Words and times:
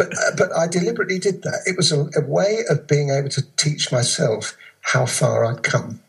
but 0.00 0.16
uh, 0.16 0.34
but 0.34 0.50
I 0.56 0.66
deliberately 0.66 1.18
did 1.18 1.42
that. 1.42 1.60
It 1.66 1.76
was 1.76 1.92
a, 1.92 2.08
a 2.16 2.24
way 2.26 2.64
of 2.70 2.86
being 2.86 3.10
able 3.10 3.28
to 3.28 3.42
teach 3.56 3.92
myself 3.92 4.56
how 4.80 5.04
far 5.04 5.44
I'd 5.44 5.62
come, 5.62 6.00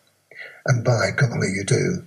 and 0.66 0.86
by 0.86 1.10
golly, 1.14 1.50
you 1.50 1.66
do. 1.66 2.04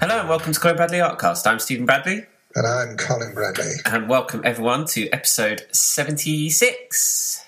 Hello 0.00 0.18
and 0.18 0.28
welcome 0.28 0.52
to 0.52 0.58
Colin 0.58 0.76
Bradley 0.76 0.98
Artcast. 0.98 1.46
I'm 1.46 1.60
Stephen 1.60 1.86
Bradley. 1.86 2.26
And 2.56 2.66
I'm 2.66 2.96
Colin 2.96 3.32
Bradley. 3.32 3.74
And 3.86 4.08
welcome 4.08 4.42
everyone 4.44 4.86
to 4.86 5.08
episode 5.10 5.64
76. 5.70 7.44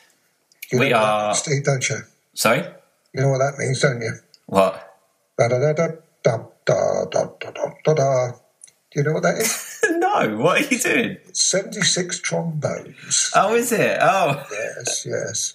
You 0.70 0.78
we 0.78 0.92
are. 0.92 1.34
Steve, 1.34 1.64
don't 1.64 1.88
you? 1.88 1.96
Sorry? 2.34 2.64
You 3.12 3.22
know 3.22 3.28
what 3.30 3.38
that 3.38 3.58
means, 3.58 3.80
don't 3.80 4.00
you? 4.00 4.12
What? 4.46 4.96
Da 5.38 5.48
da 5.48 5.58
da 5.58 5.72
da 5.72 5.88
da 6.22 6.36
da 6.64 7.04
da 7.04 7.24
da 7.40 7.70
da 7.84 7.94
da. 7.94 8.30
Do 8.30 9.00
you 9.00 9.02
know 9.02 9.12
what 9.12 9.22
that 9.24 9.38
is? 9.38 9.80
no, 9.90 10.38
what 10.38 10.62
are 10.62 10.74
you 10.74 10.78
doing? 10.78 11.16
76 11.32 12.20
trombones. 12.20 13.30
Oh, 13.34 13.54
is 13.54 13.72
it? 13.72 13.98
Oh. 14.00 14.44
Yes, 14.50 15.06
yes. 15.06 15.54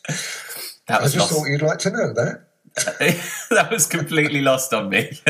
That 0.87 0.99
I 0.99 1.03
was 1.03 1.13
just 1.13 1.31
lost. 1.31 1.33
thought 1.33 1.49
you'd 1.49 1.61
like 1.61 1.79
to 1.79 1.91
know 1.91 2.13
that. 2.13 2.45
that 3.49 3.71
was 3.71 3.87
completely 3.87 4.41
lost 4.41 4.73
on 4.73 4.89
me. 4.89 5.11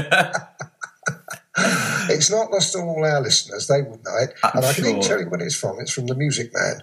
It's 2.10 2.32
not 2.32 2.52
lost 2.52 2.76
on 2.76 2.88
all 2.88 3.06
our 3.06 3.22
listeners; 3.22 3.68
they 3.68 3.82
would 3.82 4.04
know 4.04 4.18
it. 4.22 4.34
I'm 4.44 4.58
and 4.58 4.66
I 4.66 4.74
can 4.74 5.02
tell 5.02 5.20
you 5.20 5.30
what 5.30 5.42
it's 5.42 5.56
from. 5.56 5.80
It's 5.80 5.92
from 5.92 6.08
The 6.08 6.16
Music 6.16 6.52
Man. 6.54 6.82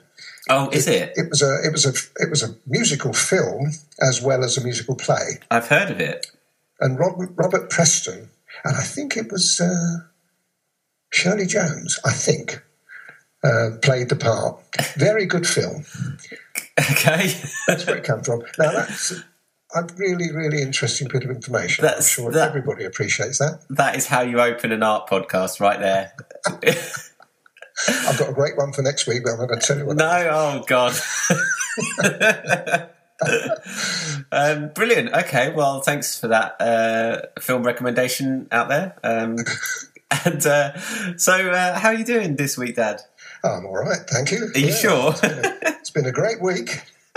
Oh, 0.48 0.68
is 0.70 0.86
it? 0.88 1.12
It 1.16 1.28
was 1.30 1.42
a 1.42 1.58
it 1.64 1.72
was 1.72 1.84
a 1.86 1.92
it 2.22 2.30
was 2.30 2.42
a 2.42 2.54
musical 2.66 3.12
film 3.12 3.72
as 4.00 4.20
well 4.22 4.44
as 4.44 4.56
a 4.56 4.64
musical 4.64 4.94
play. 4.94 5.40
I've 5.50 5.68
heard 5.68 5.90
of 5.90 6.00
it. 6.00 6.26
And 6.80 6.98
Robert, 6.98 7.30
Robert 7.36 7.70
Preston, 7.70 8.28
and 8.64 8.76
I 8.76 8.82
think 8.82 9.16
it 9.16 9.32
was 9.32 9.60
uh, 9.60 10.04
Shirley 11.10 11.46
Jones. 11.46 11.98
I 12.04 12.12
think 12.12 12.62
uh, 13.42 13.70
played 13.82 14.08
the 14.10 14.16
part. 14.16 14.60
Very 14.96 15.24
good 15.26 15.46
film. 15.46 15.84
Okay. 16.78 17.32
That's 17.66 17.86
where 17.86 17.96
it 17.96 18.04
comes 18.04 18.26
from. 18.26 18.42
Now 18.58 18.72
that's 18.72 19.12
a 19.74 19.82
really 19.96 20.30
really 20.32 20.60
interesting 20.62 21.08
bit 21.08 21.24
of 21.24 21.30
information. 21.30 21.84
I'm 21.86 22.02
sure 22.02 22.30
that- 22.32 22.48
everybody 22.48 22.84
appreciates 22.84 23.38
that. 23.38 23.60
that 23.70 23.96
is 23.96 24.06
how 24.06 24.20
you 24.20 24.40
open 24.40 24.72
an 24.72 24.82
art 24.82 25.08
podcast 25.08 25.58
right 25.60 25.80
there. 25.80 26.12
I've 27.88 28.18
got 28.18 28.30
a 28.30 28.32
great 28.32 28.56
one 28.56 28.72
for 28.72 28.82
next 28.82 29.06
week, 29.06 29.22
but 29.24 29.32
I'm 29.32 29.38
not 29.38 29.48
going 29.48 29.60
to 29.60 29.66
tell 29.66 29.78
you 29.78 29.86
what. 29.86 29.96
No, 29.96 30.28
oh 30.30 30.64
god. 30.66 30.94
um, 34.32 34.70
brilliant. 34.74 35.12
Okay, 35.12 35.52
well, 35.52 35.80
thanks 35.80 36.18
for 36.18 36.28
that 36.28 36.60
uh, 36.60 37.40
film 37.40 37.62
recommendation 37.62 38.48
out 38.50 38.68
there. 38.68 38.96
Um, 39.04 39.36
and 40.24 40.46
uh, 40.46 40.78
so, 41.16 41.50
uh, 41.50 41.78
how 41.78 41.88
are 41.88 41.94
you 41.94 42.04
doing 42.04 42.36
this 42.36 42.56
week, 42.56 42.76
Dad? 42.76 43.02
Oh, 43.44 43.50
I'm 43.50 43.66
all 43.66 43.76
right, 43.76 44.00
thank 44.08 44.30
you. 44.30 44.50
Are 44.54 44.58
you 44.58 44.72
sure? 44.72 45.14
It's 45.22 45.90
been 45.90 46.06
a 46.06 46.12
great 46.12 46.40
week. 46.40 46.82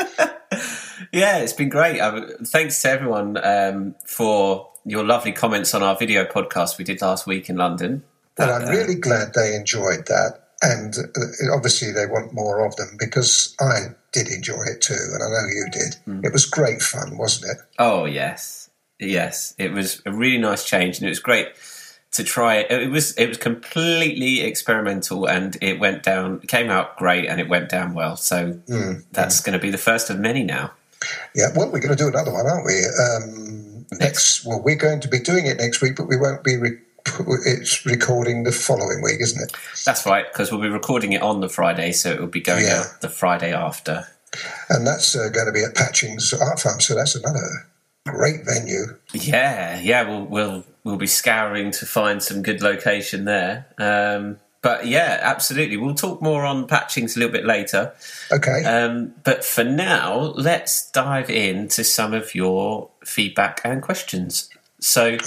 yeah, 1.12 1.38
it's 1.40 1.54
been 1.54 1.70
great. 1.70 2.00
Uh, 2.00 2.28
thanks 2.46 2.82
to 2.82 2.90
everyone 2.90 3.38
um, 3.44 3.96
for 4.06 4.70
your 4.86 5.04
lovely 5.04 5.32
comments 5.32 5.74
on 5.74 5.84
our 5.84 5.96
video 5.96 6.26
podcast 6.26 6.78
we 6.78 6.84
did 6.86 7.02
last 7.02 7.26
week 7.26 7.50
in 7.50 7.56
London. 7.56 8.04
That, 8.36 8.50
I'm 8.50 8.68
uh, 8.68 8.72
really 8.72 8.96
glad 8.96 9.34
they 9.34 9.56
enjoyed 9.56 10.08
that. 10.08 10.39
And 10.62 10.94
uh, 10.98 11.54
obviously, 11.56 11.92
they 11.92 12.06
want 12.06 12.34
more 12.34 12.66
of 12.66 12.76
them 12.76 12.98
because 13.00 13.56
I 13.62 13.96
did 14.12 14.28
enjoy 14.28 14.62
it 14.72 14.82
too, 14.82 14.98
and 15.14 15.24
I 15.24 15.28
know 15.28 15.48
you 15.48 15.68
did. 15.72 15.96
Hmm. 16.06 16.26
It 16.26 16.34
was 16.34 16.46
great 16.46 16.82
fun, 16.82 17.18
wasn't 17.18 17.52
it? 17.52 17.58
Oh 17.78 18.06
yes, 18.06 18.70
yes. 19.00 19.54
It 19.58 19.72
was 19.72 20.02
a 20.06 20.12
really 20.12 20.38
nice 20.38 20.66
change, 20.66 20.98
and 20.98 21.06
it 21.06 21.10
was 21.12 21.20
great 21.20 21.48
to 22.12 22.24
try 22.26 22.56
it. 22.56 22.72
It 22.72 22.90
was 22.92 23.14
it 23.18 23.28
was 23.30 23.38
completely 23.38 24.42
experimental, 24.42 25.28
and 25.28 25.56
it 25.62 25.80
went 25.80 26.04
down. 26.04 26.40
Came 26.42 26.70
out 26.70 26.98
great, 26.98 27.28
and 27.30 27.40
it 27.40 27.48
went 27.48 27.70
down 27.70 27.94
well. 27.94 28.18
So 28.18 28.54
Hmm. 28.68 28.94
that's 29.14 29.40
going 29.40 29.54
to 29.58 29.62
be 29.62 29.70
the 29.70 29.78
first 29.78 30.10
of 30.10 30.20
many 30.20 30.44
now. 30.44 30.72
Yeah, 31.34 31.48
well, 31.56 31.72
we're 31.72 31.80
going 31.80 31.96
to 31.96 32.04
do 32.04 32.10
another 32.10 32.34
one, 32.34 32.46
aren't 32.46 32.66
we? 32.66 32.84
Um, 32.84 33.86
next, 34.00 34.46
well, 34.46 34.62
we're 34.62 34.76
going 34.76 35.00
to 35.00 35.08
be 35.08 35.20
doing 35.20 35.46
it 35.46 35.56
next 35.58 35.82
week, 35.82 35.96
but 35.96 36.10
we 36.10 36.18
won't 36.18 36.44
be. 36.44 36.58
Re- 36.58 36.78
it's 37.46 37.86
recording 37.86 38.44
the 38.44 38.52
following 38.52 39.02
week, 39.02 39.22
isn't 39.22 39.42
it? 39.42 39.56
That's 39.86 40.06
right, 40.06 40.26
because 40.32 40.52
we'll 40.52 40.62
be 40.62 40.70
recording 40.70 41.14
it 41.14 41.22
on 41.22 41.42
the 41.42 41.50
Friday, 41.50 41.92
so 41.92 42.12
it 42.12 42.20
will 42.20 42.28
be 42.28 42.42
going 42.42 42.66
Yeah. 42.66 42.82
out 42.86 43.02
the 43.02 43.10
Friday 43.10 43.54
after. 43.54 44.08
And 44.70 44.86
that's 44.86 45.16
uh, 45.16 45.30
going 45.30 45.48
to 45.48 45.52
be 45.52 45.64
at 45.64 45.76
Patching's 45.76 46.34
Art 46.34 46.60
Farm, 46.60 46.80
so 46.80 46.96
that's 46.96 47.16
another 47.16 47.68
great 48.08 48.46
venue. 48.46 48.98
Yeah, 49.14 49.80
yeah. 49.80 50.04
We'll 50.08 50.26
we'll 50.26 50.64
we'll 50.84 50.98
be 50.98 51.08
scouring 51.08 51.72
to 51.72 51.86
find 51.86 52.22
some 52.22 52.44
good 52.44 52.62
location 52.62 53.26
there. 53.26 53.66
Um, 53.80 54.38
but 54.62 54.86
yeah, 54.88 55.20
absolutely. 55.22 55.78
We'll 55.78 55.96
talk 55.96 56.22
more 56.22 56.46
on 56.46 56.68
Patchings 56.68 57.16
a 57.16 57.20
little 57.20 57.32
bit 57.32 57.46
later. 57.46 57.94
Okay. 58.32 58.64
Um, 58.66 59.14
but 59.24 59.44
for 59.46 59.64
now, 59.64 60.16
let's 60.36 60.92
dive 60.92 61.30
into 61.30 61.84
some 61.84 62.14
of 62.14 62.36
your 62.36 62.90
feedback 63.06 63.62
and 63.64 63.82
questions. 63.82 64.50
So, 64.82 65.18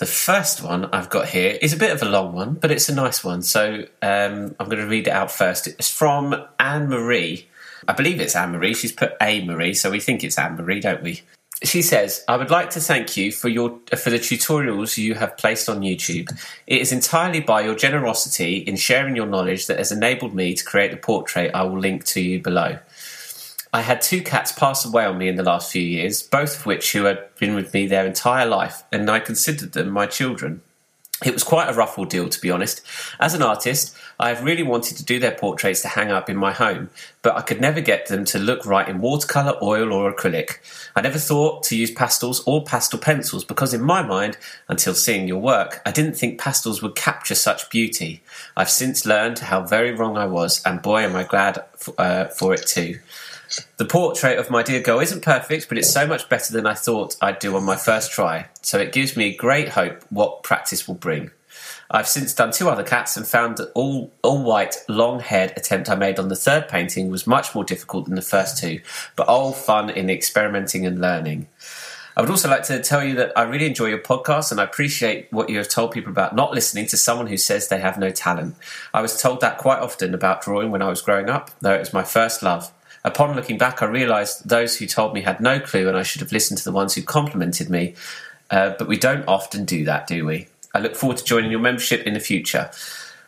the 0.00 0.06
first 0.06 0.62
one 0.62 0.86
I've 0.94 1.10
got 1.10 1.28
here 1.28 1.58
is 1.60 1.74
a 1.74 1.76
bit 1.76 1.92
of 1.92 2.02
a 2.02 2.06
long 2.06 2.32
one, 2.32 2.54
but 2.54 2.70
it's 2.70 2.88
a 2.88 2.94
nice 2.94 3.22
one. 3.22 3.42
So, 3.42 3.84
um, 4.00 4.56
I'm 4.58 4.66
going 4.66 4.78
to 4.78 4.86
read 4.86 5.06
it 5.06 5.10
out 5.10 5.30
first. 5.30 5.66
It's 5.66 5.90
from 5.90 6.34
Anne 6.58 6.88
Marie. 6.88 7.46
I 7.86 7.92
believe 7.92 8.18
it's 8.18 8.34
Anne 8.34 8.52
Marie. 8.52 8.72
She's 8.72 8.92
put 8.92 9.12
A 9.20 9.44
Marie, 9.44 9.74
so 9.74 9.90
we 9.90 10.00
think 10.00 10.24
it's 10.24 10.38
Anne 10.38 10.56
Marie, 10.56 10.80
don't 10.80 11.02
we? 11.02 11.20
She 11.62 11.82
says, 11.82 12.24
"I 12.26 12.38
would 12.38 12.50
like 12.50 12.70
to 12.70 12.80
thank 12.80 13.18
you 13.18 13.30
for 13.30 13.50
your 13.50 13.78
for 13.94 14.08
the 14.08 14.18
tutorials 14.18 14.96
you 14.96 15.14
have 15.16 15.36
placed 15.36 15.68
on 15.68 15.82
YouTube. 15.82 16.30
It 16.66 16.80
is 16.80 16.92
entirely 16.92 17.40
by 17.40 17.60
your 17.60 17.74
generosity 17.74 18.56
in 18.56 18.76
sharing 18.76 19.14
your 19.14 19.26
knowledge 19.26 19.66
that 19.66 19.76
has 19.76 19.92
enabled 19.92 20.34
me 20.34 20.54
to 20.54 20.64
create 20.64 20.92
the 20.92 20.96
portrait 20.96 21.54
I 21.54 21.64
will 21.64 21.78
link 21.78 22.04
to 22.06 22.22
you 22.22 22.40
below. 22.40 22.78
I 23.72 23.82
had 23.82 24.02
two 24.02 24.22
cats 24.22 24.50
pass 24.50 24.84
away 24.84 25.04
on 25.04 25.18
me 25.18 25.28
in 25.28 25.36
the 25.36 25.44
last 25.44 25.70
few 25.70 25.82
years, 25.82 26.22
both 26.22 26.58
of 26.58 26.66
which 26.66 26.92
who 26.92 27.04
had 27.04 27.34
been 27.38 27.54
with 27.54 27.72
me 27.72 27.86
their 27.86 28.06
entire 28.06 28.46
life, 28.46 28.82
and 28.90 29.08
I 29.08 29.20
considered 29.20 29.72
them 29.72 29.90
my 29.90 30.06
children. 30.06 30.62
It 31.24 31.34
was 31.34 31.44
quite 31.44 31.68
a 31.68 31.74
rough 31.74 31.98
ordeal, 31.98 32.30
to 32.30 32.40
be 32.40 32.50
honest. 32.50 32.80
As 33.20 33.34
an 33.34 33.42
artist, 33.42 33.94
I 34.18 34.30
have 34.30 34.42
really 34.42 34.62
wanted 34.62 34.96
to 34.96 35.04
do 35.04 35.18
their 35.18 35.34
portraits 35.34 35.82
to 35.82 35.88
hang 35.88 36.10
up 36.10 36.30
in 36.30 36.36
my 36.36 36.50
home, 36.52 36.88
but 37.20 37.36
I 37.36 37.42
could 37.42 37.60
never 37.60 37.82
get 37.82 38.06
them 38.06 38.24
to 38.26 38.38
look 38.38 38.64
right 38.64 38.88
in 38.88 39.02
watercolour, 39.02 39.58
oil, 39.62 39.92
or 39.92 40.10
acrylic. 40.10 40.58
I 40.96 41.02
never 41.02 41.18
thought 41.18 41.62
to 41.64 41.76
use 41.76 41.90
pastels 41.90 42.42
or 42.46 42.64
pastel 42.64 42.98
pencils 42.98 43.44
because, 43.44 43.74
in 43.74 43.82
my 43.82 44.02
mind, 44.02 44.38
until 44.66 44.94
seeing 44.94 45.28
your 45.28 45.40
work, 45.40 45.82
I 45.84 45.90
didn't 45.90 46.14
think 46.16 46.40
pastels 46.40 46.80
would 46.82 46.96
capture 46.96 47.34
such 47.34 47.68
beauty. 47.68 48.22
I've 48.56 48.70
since 48.70 49.04
learned 49.04 49.40
how 49.40 49.66
very 49.66 49.92
wrong 49.92 50.16
I 50.16 50.26
was, 50.26 50.62
and 50.64 50.80
boy, 50.80 51.02
am 51.02 51.14
I 51.14 51.24
glad 51.24 51.62
uh, 51.98 52.24
for 52.26 52.54
it 52.54 52.66
too. 52.66 52.98
The 53.76 53.84
portrait 53.84 54.38
of 54.38 54.50
my 54.50 54.62
dear 54.62 54.80
girl 54.80 55.00
isn't 55.00 55.22
perfect, 55.22 55.68
but 55.68 55.78
it's 55.78 55.90
so 55.90 56.06
much 56.06 56.28
better 56.28 56.52
than 56.52 56.66
I 56.66 56.74
thought 56.74 57.16
I'd 57.20 57.38
do 57.38 57.56
on 57.56 57.64
my 57.64 57.76
first 57.76 58.12
try, 58.12 58.48
so 58.62 58.78
it 58.78 58.92
gives 58.92 59.16
me 59.16 59.34
great 59.34 59.70
hope 59.70 60.04
what 60.10 60.42
practice 60.42 60.86
will 60.86 60.94
bring. 60.94 61.30
I've 61.90 62.06
since 62.06 62.32
done 62.32 62.52
two 62.52 62.68
other 62.68 62.84
cats 62.84 63.16
and 63.16 63.26
found 63.26 63.56
that 63.56 63.72
all 63.74 64.12
all 64.22 64.44
white, 64.44 64.76
long 64.88 65.18
haired 65.18 65.52
attempt 65.56 65.90
I 65.90 65.96
made 65.96 66.20
on 66.20 66.28
the 66.28 66.36
third 66.36 66.68
painting 66.68 67.10
was 67.10 67.26
much 67.26 67.54
more 67.54 67.64
difficult 67.64 68.06
than 68.06 68.14
the 68.14 68.22
first 68.22 68.58
two, 68.58 68.80
but 69.16 69.26
all 69.26 69.52
fun 69.52 69.90
in 69.90 70.08
experimenting 70.08 70.86
and 70.86 71.00
learning. 71.00 71.48
I 72.16 72.20
would 72.20 72.30
also 72.30 72.48
like 72.48 72.64
to 72.64 72.82
tell 72.82 73.02
you 73.02 73.14
that 73.16 73.32
I 73.36 73.42
really 73.42 73.66
enjoy 73.66 73.86
your 73.86 73.98
podcast 73.98 74.50
and 74.50 74.60
I 74.60 74.64
appreciate 74.64 75.32
what 75.32 75.48
you 75.48 75.58
have 75.58 75.68
told 75.68 75.92
people 75.92 76.10
about 76.10 76.34
not 76.34 76.52
listening 76.52 76.86
to 76.88 76.96
someone 76.96 77.28
who 77.28 77.36
says 77.36 77.68
they 77.68 77.80
have 77.80 77.98
no 77.98 78.10
talent. 78.10 78.56
I 78.92 79.00
was 79.00 79.20
told 79.20 79.40
that 79.40 79.58
quite 79.58 79.78
often 79.78 80.12
about 80.12 80.42
drawing 80.42 80.70
when 80.70 80.82
I 80.82 80.88
was 80.88 81.02
growing 81.02 81.30
up, 81.30 81.50
though 81.60 81.74
it 81.74 81.78
was 81.78 81.92
my 81.92 82.02
first 82.04 82.42
love. 82.42 82.72
Upon 83.04 83.34
looking 83.34 83.58
back, 83.58 83.82
I 83.82 83.86
realised 83.86 84.48
those 84.48 84.76
who 84.76 84.86
told 84.86 85.14
me 85.14 85.22
had 85.22 85.40
no 85.40 85.58
clue 85.58 85.88
and 85.88 85.96
I 85.96 86.02
should 86.02 86.20
have 86.20 86.32
listened 86.32 86.58
to 86.58 86.64
the 86.64 86.72
ones 86.72 86.94
who 86.94 87.02
complimented 87.02 87.70
me. 87.70 87.94
Uh, 88.50 88.74
but 88.78 88.88
we 88.88 88.98
don't 88.98 89.26
often 89.26 89.64
do 89.64 89.84
that, 89.84 90.06
do 90.06 90.26
we? 90.26 90.48
I 90.74 90.80
look 90.80 90.94
forward 90.94 91.18
to 91.18 91.24
joining 91.24 91.50
your 91.50 91.60
membership 91.60 92.06
in 92.06 92.14
the 92.14 92.20
future. 92.20 92.70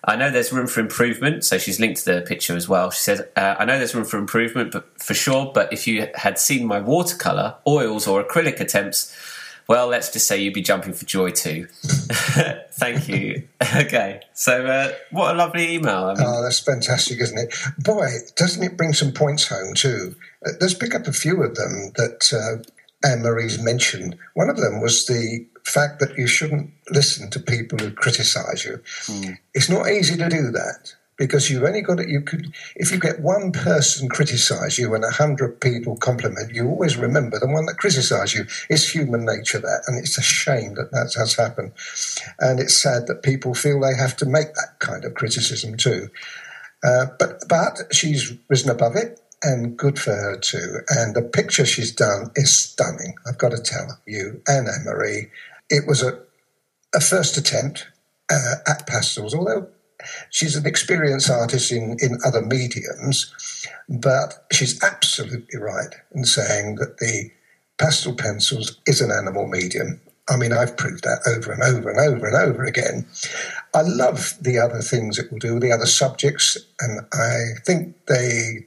I 0.04 0.16
know 0.16 0.30
there's 0.30 0.52
room 0.52 0.66
for 0.66 0.80
improvement, 0.80 1.44
so 1.44 1.58
she's 1.58 1.78
linked 1.78 2.04
to 2.04 2.14
the 2.14 2.20
picture 2.22 2.56
as 2.56 2.68
well. 2.68 2.90
She 2.90 3.00
says, 3.00 3.22
uh, 3.36 3.54
I 3.58 3.64
know 3.64 3.78
there's 3.78 3.94
room 3.94 4.04
for 4.04 4.18
improvement, 4.18 4.72
but 4.72 5.00
for 5.00 5.14
sure. 5.14 5.52
But 5.54 5.72
if 5.72 5.86
you 5.86 6.08
had 6.16 6.38
seen 6.40 6.66
my 6.66 6.80
watercolour, 6.80 7.54
oils, 7.66 8.08
or 8.08 8.22
acrylic 8.22 8.58
attempts, 8.58 9.16
well, 9.68 9.88
let's 9.88 10.12
just 10.12 10.26
say 10.26 10.40
you'd 10.40 10.54
be 10.54 10.62
jumping 10.62 10.92
for 10.92 11.04
joy 11.04 11.30
too. 11.30 11.66
Thank 12.72 13.08
you. 13.08 13.48
okay, 13.76 14.20
so 14.32 14.66
uh, 14.66 14.92
what 15.10 15.34
a 15.34 15.38
lovely 15.38 15.74
email. 15.74 16.06
I 16.06 16.14
mean, 16.14 16.24
Oh, 16.26 16.42
that's 16.42 16.60
fantastic, 16.60 17.20
isn't 17.20 17.38
it? 17.38 17.54
Boy, 17.78 18.08
doesn't 18.36 18.62
it 18.62 18.76
bring 18.76 18.92
some 18.92 19.12
points 19.12 19.48
home 19.48 19.74
too? 19.74 20.14
Uh, 20.44 20.50
let's 20.60 20.74
pick 20.74 20.94
up 20.94 21.06
a 21.06 21.12
few 21.12 21.42
of 21.42 21.54
them 21.54 21.92
that 21.96 22.32
uh, 22.32 22.62
Anne 23.06 23.22
Marie's 23.22 23.60
mentioned. 23.62 24.16
One 24.34 24.48
of 24.50 24.56
them 24.56 24.80
was 24.80 25.06
the 25.06 25.46
fact 25.64 26.00
that 26.00 26.18
you 26.18 26.26
shouldn't 26.26 26.70
listen 26.90 27.30
to 27.30 27.38
people 27.40 27.78
who 27.78 27.92
criticise 27.92 28.64
you. 28.64 28.80
It's 29.54 29.68
not 29.70 29.88
easy 29.88 30.16
to 30.16 30.28
do 30.28 30.50
that. 30.50 30.94
Because 31.16 31.50
you've 31.50 31.62
only 31.62 31.82
got 31.82 32.00
it. 32.00 32.08
You 32.08 32.20
could, 32.20 32.52
if 32.76 32.90
you 32.90 32.98
get 32.98 33.20
one 33.20 33.52
person 33.52 34.08
criticise 34.08 34.78
you 34.78 34.94
and 34.94 35.04
a 35.04 35.10
hundred 35.10 35.60
people 35.60 35.96
compliment 35.96 36.54
you, 36.54 36.68
always 36.68 36.96
remember 36.96 37.38
the 37.38 37.46
one 37.46 37.66
that 37.66 37.78
criticised 37.78 38.34
you. 38.34 38.44
It's 38.68 38.88
human 38.88 39.24
nature 39.24 39.58
that, 39.58 39.84
and 39.86 39.98
it's 39.98 40.18
a 40.18 40.22
shame 40.22 40.74
that 40.74 40.90
that 40.92 41.14
has 41.16 41.34
happened, 41.34 41.72
and 42.38 42.60
it's 42.60 42.76
sad 42.76 43.06
that 43.06 43.22
people 43.22 43.54
feel 43.54 43.80
they 43.80 43.96
have 43.96 44.16
to 44.18 44.26
make 44.26 44.54
that 44.54 44.78
kind 44.78 45.04
of 45.04 45.14
criticism 45.14 45.76
too. 45.76 46.08
Uh, 46.84 47.06
but 47.18 47.44
but 47.48 47.78
she's 47.92 48.34
risen 48.48 48.70
above 48.70 48.96
it, 48.96 49.20
and 49.42 49.76
good 49.76 49.98
for 49.98 50.12
her 50.14 50.36
too. 50.38 50.78
And 50.88 51.14
the 51.14 51.22
picture 51.22 51.66
she's 51.66 51.94
done 51.94 52.30
is 52.34 52.54
stunning. 52.54 53.14
I've 53.26 53.38
got 53.38 53.52
to 53.52 53.62
tell 53.62 53.98
you 54.06 54.42
and 54.46 54.66
Anne 54.68 54.84
Marie, 54.84 55.30
it 55.70 55.86
was 55.86 56.02
a 56.02 56.20
a 56.94 57.00
first 57.00 57.36
attempt 57.36 57.86
uh, 58.30 58.56
at 58.66 58.86
pastels, 58.86 59.34
although 59.34 59.68
she's 60.30 60.56
an 60.56 60.66
experienced 60.66 61.30
artist 61.30 61.72
in, 61.72 61.96
in 62.00 62.18
other 62.24 62.42
mediums, 62.42 63.32
but 63.88 64.44
she's 64.52 64.82
absolutely 64.82 65.58
right 65.58 65.94
in 66.14 66.24
saying 66.24 66.76
that 66.76 66.98
the 66.98 67.30
pastel 67.78 68.14
pencils 68.14 68.78
is 68.86 69.00
an 69.00 69.10
animal 69.10 69.46
medium. 69.46 70.00
I 70.28 70.36
mean, 70.36 70.52
I've 70.52 70.76
proved 70.76 71.04
that 71.04 71.20
over 71.26 71.52
and 71.52 71.62
over 71.62 71.90
and 71.90 71.98
over 71.98 72.26
and 72.26 72.36
over 72.36 72.64
again. 72.64 73.06
I 73.74 73.82
love 73.82 74.34
the 74.40 74.58
other 74.58 74.80
things 74.80 75.18
it 75.18 75.30
will 75.32 75.38
do, 75.38 75.58
the 75.58 75.72
other 75.72 75.86
subjects, 75.86 76.56
and 76.80 77.00
I 77.12 77.60
think 77.64 77.96
they 78.06 78.66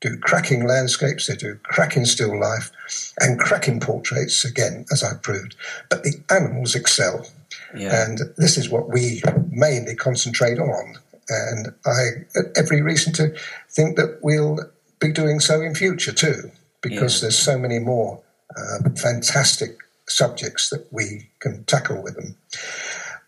do 0.00 0.18
cracking 0.18 0.66
landscapes, 0.66 1.26
they 1.26 1.36
do 1.36 1.58
cracking 1.62 2.04
still 2.04 2.38
life, 2.38 2.70
and 3.18 3.38
cracking 3.38 3.80
portraits, 3.80 4.44
again, 4.44 4.84
as 4.92 5.02
I've 5.02 5.22
proved. 5.22 5.56
But 5.88 6.02
the 6.02 6.22
animals 6.30 6.74
excel. 6.74 7.26
Yeah. 7.74 8.04
And 8.04 8.20
this 8.36 8.56
is 8.56 8.68
what 8.68 8.88
we 8.88 9.22
mainly 9.50 9.94
concentrate 9.94 10.58
on. 10.58 10.98
And 11.28 11.74
I 11.84 12.08
every 12.54 12.82
reason 12.82 13.12
to 13.14 13.34
think 13.70 13.96
that 13.96 14.20
we'll 14.22 14.58
be 15.00 15.12
doing 15.12 15.40
so 15.40 15.60
in 15.60 15.74
future 15.74 16.12
too, 16.12 16.50
because 16.82 17.16
yeah. 17.16 17.22
there's 17.22 17.38
so 17.38 17.58
many 17.58 17.78
more 17.78 18.22
uh, 18.56 18.90
fantastic 18.96 19.78
subjects 20.08 20.70
that 20.70 20.86
we 20.92 21.28
can 21.40 21.64
tackle 21.64 22.02
with 22.02 22.14
them. 22.14 22.36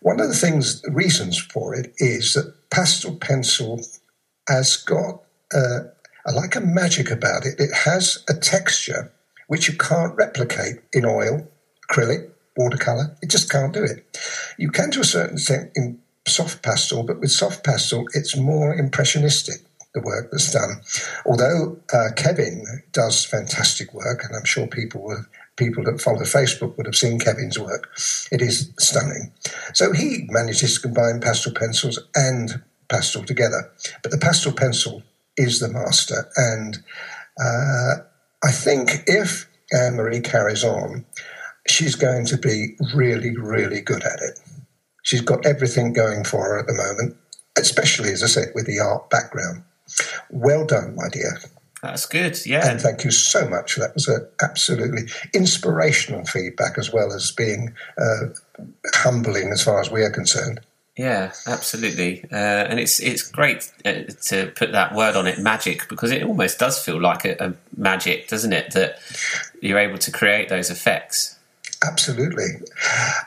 One 0.01 0.21
of 0.21 0.29
the 0.29 0.35
things, 0.35 0.81
the 0.81 0.91
reasons 0.91 1.37
for 1.37 1.75
it 1.75 1.93
is 1.97 2.33
that 2.33 2.53
pastel 2.69 3.15
pencil 3.15 3.81
has 4.47 4.77
got 4.77 5.21
uh, 5.53 5.79
like 6.33 6.55
a 6.55 6.61
magic 6.61 7.11
about 7.11 7.45
it. 7.45 7.59
It 7.59 7.73
has 7.85 8.23
a 8.29 8.33
texture 8.33 9.11
which 9.47 9.67
you 9.67 9.77
can't 9.77 10.15
replicate 10.15 10.77
in 10.93 11.05
oil, 11.05 11.47
acrylic, 11.89 12.29
watercolor. 12.59 13.15
It 13.23 13.29
just 13.31 13.49
can't 13.49 13.73
do 13.73 13.83
it. 13.83 14.05
You 14.57 14.69
can 14.69 14.91
to 14.91 14.99
a 14.99 15.05
certain 15.05 15.37
extent 15.37 15.71
in 15.75 15.99
soft 16.27 16.61
pastel, 16.61 17.03
but 17.03 17.19
with 17.19 17.31
soft 17.31 17.63
pastel, 17.63 18.05
it's 18.13 18.35
more 18.35 18.75
impressionistic. 18.75 19.61
The 19.95 20.01
work 20.01 20.29
that's 20.31 20.51
done, 20.53 20.81
although 21.25 21.79
uh, 21.91 22.09
Kevin 22.15 22.63
does 22.91 23.25
fantastic 23.25 23.91
work, 23.91 24.23
and 24.23 24.35
I'm 24.35 24.45
sure 24.45 24.67
people 24.67 25.01
will, 25.01 25.25
people 25.55 25.83
that 25.85 25.99
follow 25.99 26.21
Facebook 26.21 26.77
would 26.77 26.85
have 26.85 26.95
seen 26.95 27.17
Kevin's 27.17 27.57
work. 27.57 27.89
It 28.31 28.39
is 28.39 28.71
stunning. 28.77 29.33
So 29.73 29.91
he 29.91 30.27
manages 30.29 30.75
to 30.75 30.81
combine 30.81 31.21
pastel 31.21 31.53
pencils 31.53 31.97
and 32.13 32.61
pastel 32.87 33.23
together, 33.23 33.71
but 34.03 34.11
the 34.11 34.19
pastel 34.19 34.51
pencil 34.51 35.01
is 35.37 35.59
the 35.59 35.69
master, 35.69 36.29
and 36.35 36.77
uh, 37.43 37.93
I 38.43 38.51
think 38.51 38.91
if 39.07 39.49
Anne 39.73 39.95
Marie 39.95 40.21
carries 40.21 40.63
on, 40.63 41.03
she's 41.69 41.95
going 41.95 42.25
to 42.25 42.37
be 42.37 42.75
really, 42.93 43.35
really 43.37 43.81
good 43.81 44.03
at 44.03 44.19
it. 44.21 44.39
She's 45.03 45.21
got 45.21 45.45
everything 45.45 45.93
going 45.93 46.23
for 46.23 46.43
her 46.43 46.59
at 46.59 46.67
the 46.67 46.73
moment, 46.73 47.17
especially, 47.57 48.11
as 48.11 48.23
I 48.23 48.27
said, 48.27 48.49
with 48.53 48.65
the 48.65 48.79
art 48.79 49.09
background. 49.09 49.63
Well 50.29 50.65
done, 50.65 50.95
my 50.95 51.09
dear. 51.09 51.39
That's 51.81 52.05
good, 52.05 52.45
yeah. 52.45 52.69
And 52.69 52.81
thank 52.81 53.05
you 53.05 53.11
so 53.11 53.47
much. 53.47 53.77
That 53.77 53.93
was 53.93 54.09
absolutely 54.41 55.03
inspirational 55.33 56.25
feedback 56.25 56.77
as 56.77 56.91
well 56.91 57.13
as 57.13 57.31
being 57.31 57.73
uh, 57.97 58.27
humbling 58.93 59.51
as 59.51 59.63
far 59.63 59.79
as 59.79 59.89
we 59.89 60.03
are 60.03 60.11
concerned. 60.11 60.59
Yeah, 60.97 61.31
absolutely, 61.47 62.25
uh, 62.29 62.35
and 62.35 62.77
it's 62.77 62.99
it's 62.99 63.23
great 63.23 63.71
uh, 63.85 64.03
to 64.25 64.51
put 64.53 64.73
that 64.73 64.93
word 64.93 65.15
on 65.15 65.27
it, 65.27 65.39
magic, 65.39 65.87
because 65.87 66.11
it 66.11 66.23
almost 66.23 66.59
does 66.59 66.77
feel 66.83 66.99
like 66.99 67.23
a, 67.23 67.37
a 67.39 67.53
magic, 67.77 68.27
doesn't 68.27 68.51
it? 68.51 68.73
That 68.73 68.99
you're 69.61 69.79
able 69.79 69.97
to 69.99 70.11
create 70.11 70.49
those 70.49 70.69
effects. 70.69 71.38
Absolutely. 71.85 72.47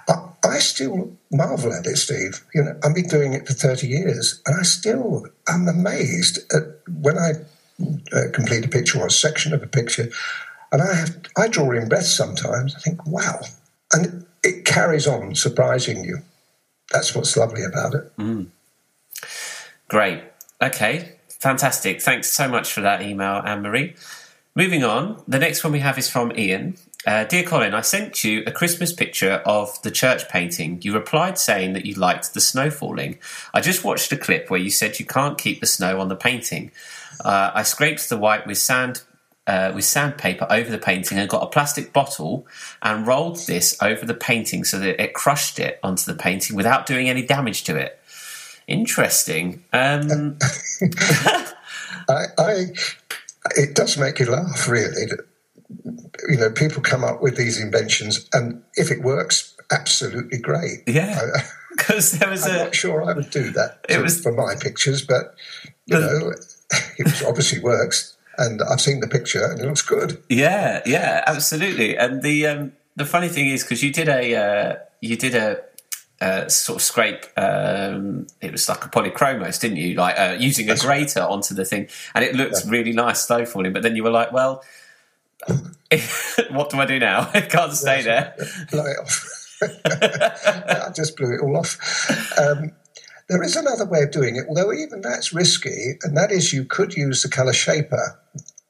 I, 0.08 0.28
I, 0.44 0.58
still 0.58 1.16
marvel 1.31 1.72
at 1.72 1.87
it, 1.87 1.96
Steve. 1.96 2.44
You 2.54 2.64
know, 2.64 2.78
I've 2.84 2.94
been 2.94 3.08
doing 3.08 3.32
it 3.32 3.46
for 3.46 3.54
30 3.54 3.87
years, 3.87 4.43
and 4.46 4.56
I 4.58 4.62
still 4.62 5.26
am 5.49 5.69
amazed 5.69 6.38
at 6.52 6.62
when 7.00 7.16
I 7.16 7.32
uh, 8.12 8.31
complete 8.32 8.64
a 8.64 8.69
picture 8.69 9.00
or 9.00 9.06
a 9.06 9.10
section 9.10 9.54
of 9.54 9.62
a 9.62 9.66
picture, 9.66 10.10
and 10.70 10.82
I 10.82 10.94
have 10.94 11.16
I 11.37 11.49
draw 11.49 11.70
in 11.70 11.88
breath 11.88 12.04
sometimes. 12.04 12.75
I 12.76 12.81
think, 12.81 13.06
wow, 13.06 13.40
and 13.93 14.26
it 14.43 14.66
carries 14.66 15.06
on, 15.06 15.34
surprising 15.34 16.04
you. 16.04 16.19
That's 16.93 17.14
what's 17.14 17.37
lovely 17.37 17.64
about 17.64 17.94
it. 17.94 18.16
Mm. 18.19 18.49
Great. 19.88 20.22
Okay. 20.62 21.16
Fantastic. 21.28 22.00
Thanks 22.00 22.31
so 22.31 22.46
much 22.49 22.72
for 22.72 22.82
that 22.82 23.02
email, 23.02 23.43
Anne 23.44 23.62
Marie. 23.62 23.94
Moving 24.54 24.84
on, 24.84 25.22
the 25.26 25.38
next 25.38 25.64
one 25.64 25.72
we 25.72 25.81
have 25.81 25.99
is 25.99 26.08
from 26.08 26.32
Ian. 26.38 26.76
Uh, 27.04 27.25
Dear 27.25 27.43
Colin, 27.43 27.75
I 27.75 27.81
sent 27.81 28.22
you 28.22 28.44
a 28.46 28.52
Christmas 28.52 28.93
picture 28.93 29.43
of 29.44 29.81
the 29.82 29.90
church 29.90 30.28
painting. 30.28 30.81
You 30.82 30.94
replied 30.94 31.37
saying 31.37 31.72
that 31.72 31.84
you 31.84 31.94
liked 31.94 32.32
the 32.32 32.40
snow 32.40 32.70
falling. 32.70 33.19
I 33.52 33.60
just 33.60 33.82
watched 33.82 34.12
a 34.12 34.16
clip 34.16 34.50
where 34.50 34.60
you 34.60 34.70
said 34.70 35.00
you 35.00 35.06
can't 35.06 35.37
keep 35.37 35.60
the 35.60 35.66
snow 35.66 36.00
on 36.00 36.08
the 36.08 36.16
painting. 36.16 36.70
Uh, 37.25 37.50
I 37.54 37.64
scraped 37.64 38.08
the 38.08 38.16
white 38.16 38.46
with 38.46 38.58
sand 38.58 39.02
uh, 39.49 39.72
with 39.75 39.84
sandpaper 39.84 40.46
over 40.49 40.70
the 40.70 40.78
painting 40.78 41.19
and 41.19 41.28
got 41.28 41.43
a 41.43 41.49
plastic 41.49 41.93
bottle 41.93 42.46
and 42.81 43.08
rolled 43.08 43.38
this 43.46 43.76
over 43.82 44.06
the 44.06 44.14
painting 44.14 44.62
so 44.62 44.78
that 44.78 45.02
it 45.02 45.14
crushed 45.14 45.58
it 45.58 45.81
onto 45.82 46.04
the 46.04 46.16
painting 46.16 46.54
without 46.54 46.87
doing 46.87 47.08
any 47.08 47.22
damage 47.22 47.64
to 47.64 47.76
it. 47.76 47.99
Interesting. 48.69 49.64
Um... 49.72 50.38
I, 52.08 52.25
I, 52.38 52.66
it 53.56 53.75
does 53.75 53.99
make 53.99 54.20
you 54.20 54.26
laugh, 54.26 54.69
really 54.69 55.06
you 56.29 56.37
know, 56.37 56.51
people 56.51 56.83
come 56.83 57.05
up 57.05 57.23
with 57.23 57.37
these 57.37 57.61
inventions, 57.61 58.29
and 58.33 58.63
if 58.75 58.91
it 58.91 59.03
works, 59.03 59.57
absolutely 59.71 60.39
great. 60.39 60.83
Yeah, 60.87 61.21
because 61.71 62.13
there 62.13 62.31
was 62.31 62.47
I'm 62.47 62.55
a. 62.55 62.59
Not 62.65 62.75
sure 62.75 63.09
I 63.09 63.13
would 63.15 63.31
do 63.31 63.51
that. 63.53 63.85
It 63.89 63.97
to, 63.97 64.03
was 64.03 64.21
for 64.21 64.33
my 64.33 64.55
pictures, 64.61 65.05
but 65.05 65.35
you 65.87 65.99
the, 65.99 66.01
know, 66.01 66.33
it 66.99 67.23
obviously 67.27 67.61
works, 67.61 68.17
and 68.39 68.61
I've 68.63 68.81
seen 68.81 69.01
the 69.01 69.09
picture, 69.09 69.45
and 69.45 69.61
it 69.61 69.67
looks 69.67 69.83
good. 69.83 70.23
Yeah, 70.29 70.83
yeah, 70.87 71.25
absolutely. 71.27 71.97
And 71.97 72.23
the 72.23 72.47
um, 72.47 72.73
the 72.97 73.07
funny 73.07 73.29
thing 73.29 73.49
is, 73.49 73.62
because 73.62 73.83
you 73.83 73.93
did 73.93 74.09
a 74.09 74.35
uh, 74.35 74.76
you 75.00 75.17
did 75.17 75.35
a 75.35 75.62
uh, 76.23 76.49
sort 76.49 76.76
of 76.76 76.83
scrape. 76.83 77.26
Um, 77.37 78.29
it 78.41 78.52
was 78.52 78.69
like 78.69 78.85
a 78.85 78.88
polychromos, 78.88 79.61
didn't 79.61 79.79
you? 79.79 79.95
Like 79.95 80.19
uh, 80.19 80.37
using 80.38 80.71
a 80.71 80.76
grater 80.76 81.21
onto 81.21 81.55
the 81.55 81.64
thing, 81.64 81.88
and 82.14 82.25
it 82.25 82.35
looked 82.35 82.64
yeah. 82.64 82.71
really 82.71 82.93
nice 82.93 83.26
slow 83.26 83.45
falling. 83.45 83.73
But 83.73 83.83
then 83.83 83.97
you 83.97 84.05
were 84.05 84.11
like, 84.11 84.33
well, 84.33 84.62
what 86.50 86.70
do 86.70 86.78
I 86.78 86.87
do 86.87 86.99
now? 86.99 87.30
I 87.34 87.40
can't 87.42 87.72
stay 87.72 88.02
there. 88.02 88.34
Blow 88.70 88.84
it 88.84 88.99
off. 88.99 89.58
I 89.62 90.90
just 90.94 91.16
blew 91.16 91.34
it 91.34 91.40
all 91.42 91.56
off. 91.56 91.78
Um, 92.38 92.72
there 93.28 93.42
is 93.42 93.56
another 93.56 93.87
way 93.87 94.02
of 94.02 94.11
doing 94.11 94.37
it, 94.37 94.44
although 94.49 94.72
even 94.72 95.00
that's 95.00 95.32
risky, 95.32 95.99
and 96.02 96.16
that 96.16 96.30
is 96.32 96.52
you 96.52 96.64
could 96.64 96.94
use 96.94 97.22
the 97.22 97.28
colour 97.28 97.52
shaper 97.52 98.18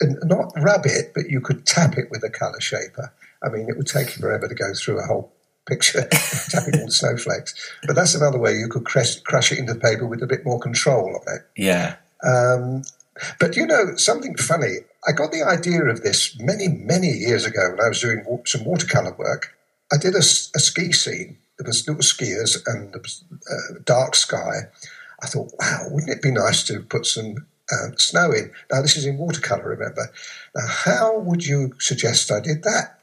and 0.00 0.18
not 0.24 0.52
rub 0.56 0.84
it, 0.84 1.12
but 1.14 1.30
you 1.30 1.40
could 1.40 1.66
tap 1.66 1.96
it 1.96 2.10
with 2.10 2.22
a 2.22 2.30
colour 2.30 2.60
shaper. 2.60 3.12
I 3.42 3.48
mean, 3.48 3.68
it 3.68 3.76
would 3.76 3.86
take 3.86 4.14
you 4.14 4.20
forever 4.22 4.48
to 4.48 4.54
go 4.54 4.72
through 4.74 5.00
a 5.00 5.06
whole 5.06 5.32
picture, 5.66 6.06
tapping 6.50 6.80
all 6.80 6.86
the 6.86 6.92
snowflakes. 6.92 7.54
But 7.86 7.96
that's 7.96 8.14
another 8.14 8.38
way 8.38 8.54
you 8.54 8.68
could 8.68 8.84
crush, 8.84 9.20
crush 9.20 9.52
it 9.52 9.58
into 9.58 9.74
the 9.74 9.80
paper 9.80 10.06
with 10.06 10.22
a 10.22 10.26
bit 10.26 10.44
more 10.44 10.60
control 10.60 11.08
on 11.08 11.34
it. 11.34 11.42
Yeah. 11.56 11.96
Um, 12.24 12.82
but 13.40 13.56
you 13.56 13.66
know, 13.66 13.96
something 13.96 14.36
funny. 14.36 14.78
I 15.06 15.12
got 15.12 15.32
the 15.32 15.42
idea 15.42 15.85
of 15.85 16.02
this 16.02 16.38
many, 16.38 16.68
many 16.68 17.09
years 17.09 17.44
ago 17.44 17.71
when 17.71 17.80
I 17.80 17.88
was 17.88 18.00
doing 18.00 18.25
some 18.47 18.64
watercolor 18.64 19.14
work. 19.14 19.56
I 19.92 19.97
did 19.97 20.14
a, 20.14 20.18
a 20.18 20.61
ski 20.61 20.92
scene. 20.92 21.38
There 21.59 21.66
was 21.66 21.87
little 21.87 22.02
skiers 22.02 22.62
and 22.66 22.94
uh, 22.94 23.78
dark 23.85 24.14
sky. 24.14 24.68
I 25.23 25.26
thought, 25.26 25.52
wow, 25.59 25.87
wouldn't 25.90 26.12
it 26.12 26.23
be 26.23 26.30
nice 26.30 26.64
to 26.64 26.80
put 26.80 27.06
some 27.06 27.47
uh, 27.71 27.97
snow 27.97 28.32
in? 28.32 28.52
Now, 28.71 28.82
this 28.82 28.97
is 28.97 29.04
in 29.04 29.18
watercolor, 29.18 29.68
remember. 29.68 30.11
Now, 30.54 30.66
how 30.66 31.18
would 31.18 31.47
you 31.47 31.75
suggest 31.78 32.30
I 32.30 32.40
did 32.40 32.62
that? 32.62 32.99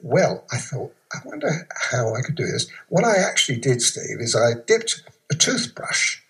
Well, 0.00 0.44
I 0.50 0.58
thought, 0.58 0.94
I 1.12 1.18
wonder 1.24 1.68
how 1.90 2.14
I 2.14 2.22
could 2.22 2.34
do 2.34 2.46
this. 2.46 2.68
What 2.88 3.04
I 3.04 3.16
actually 3.16 3.58
did, 3.58 3.82
Steve, 3.82 4.20
is 4.20 4.34
I 4.34 4.54
dipped 4.66 5.02
a 5.30 5.34
toothbrush 5.34 6.20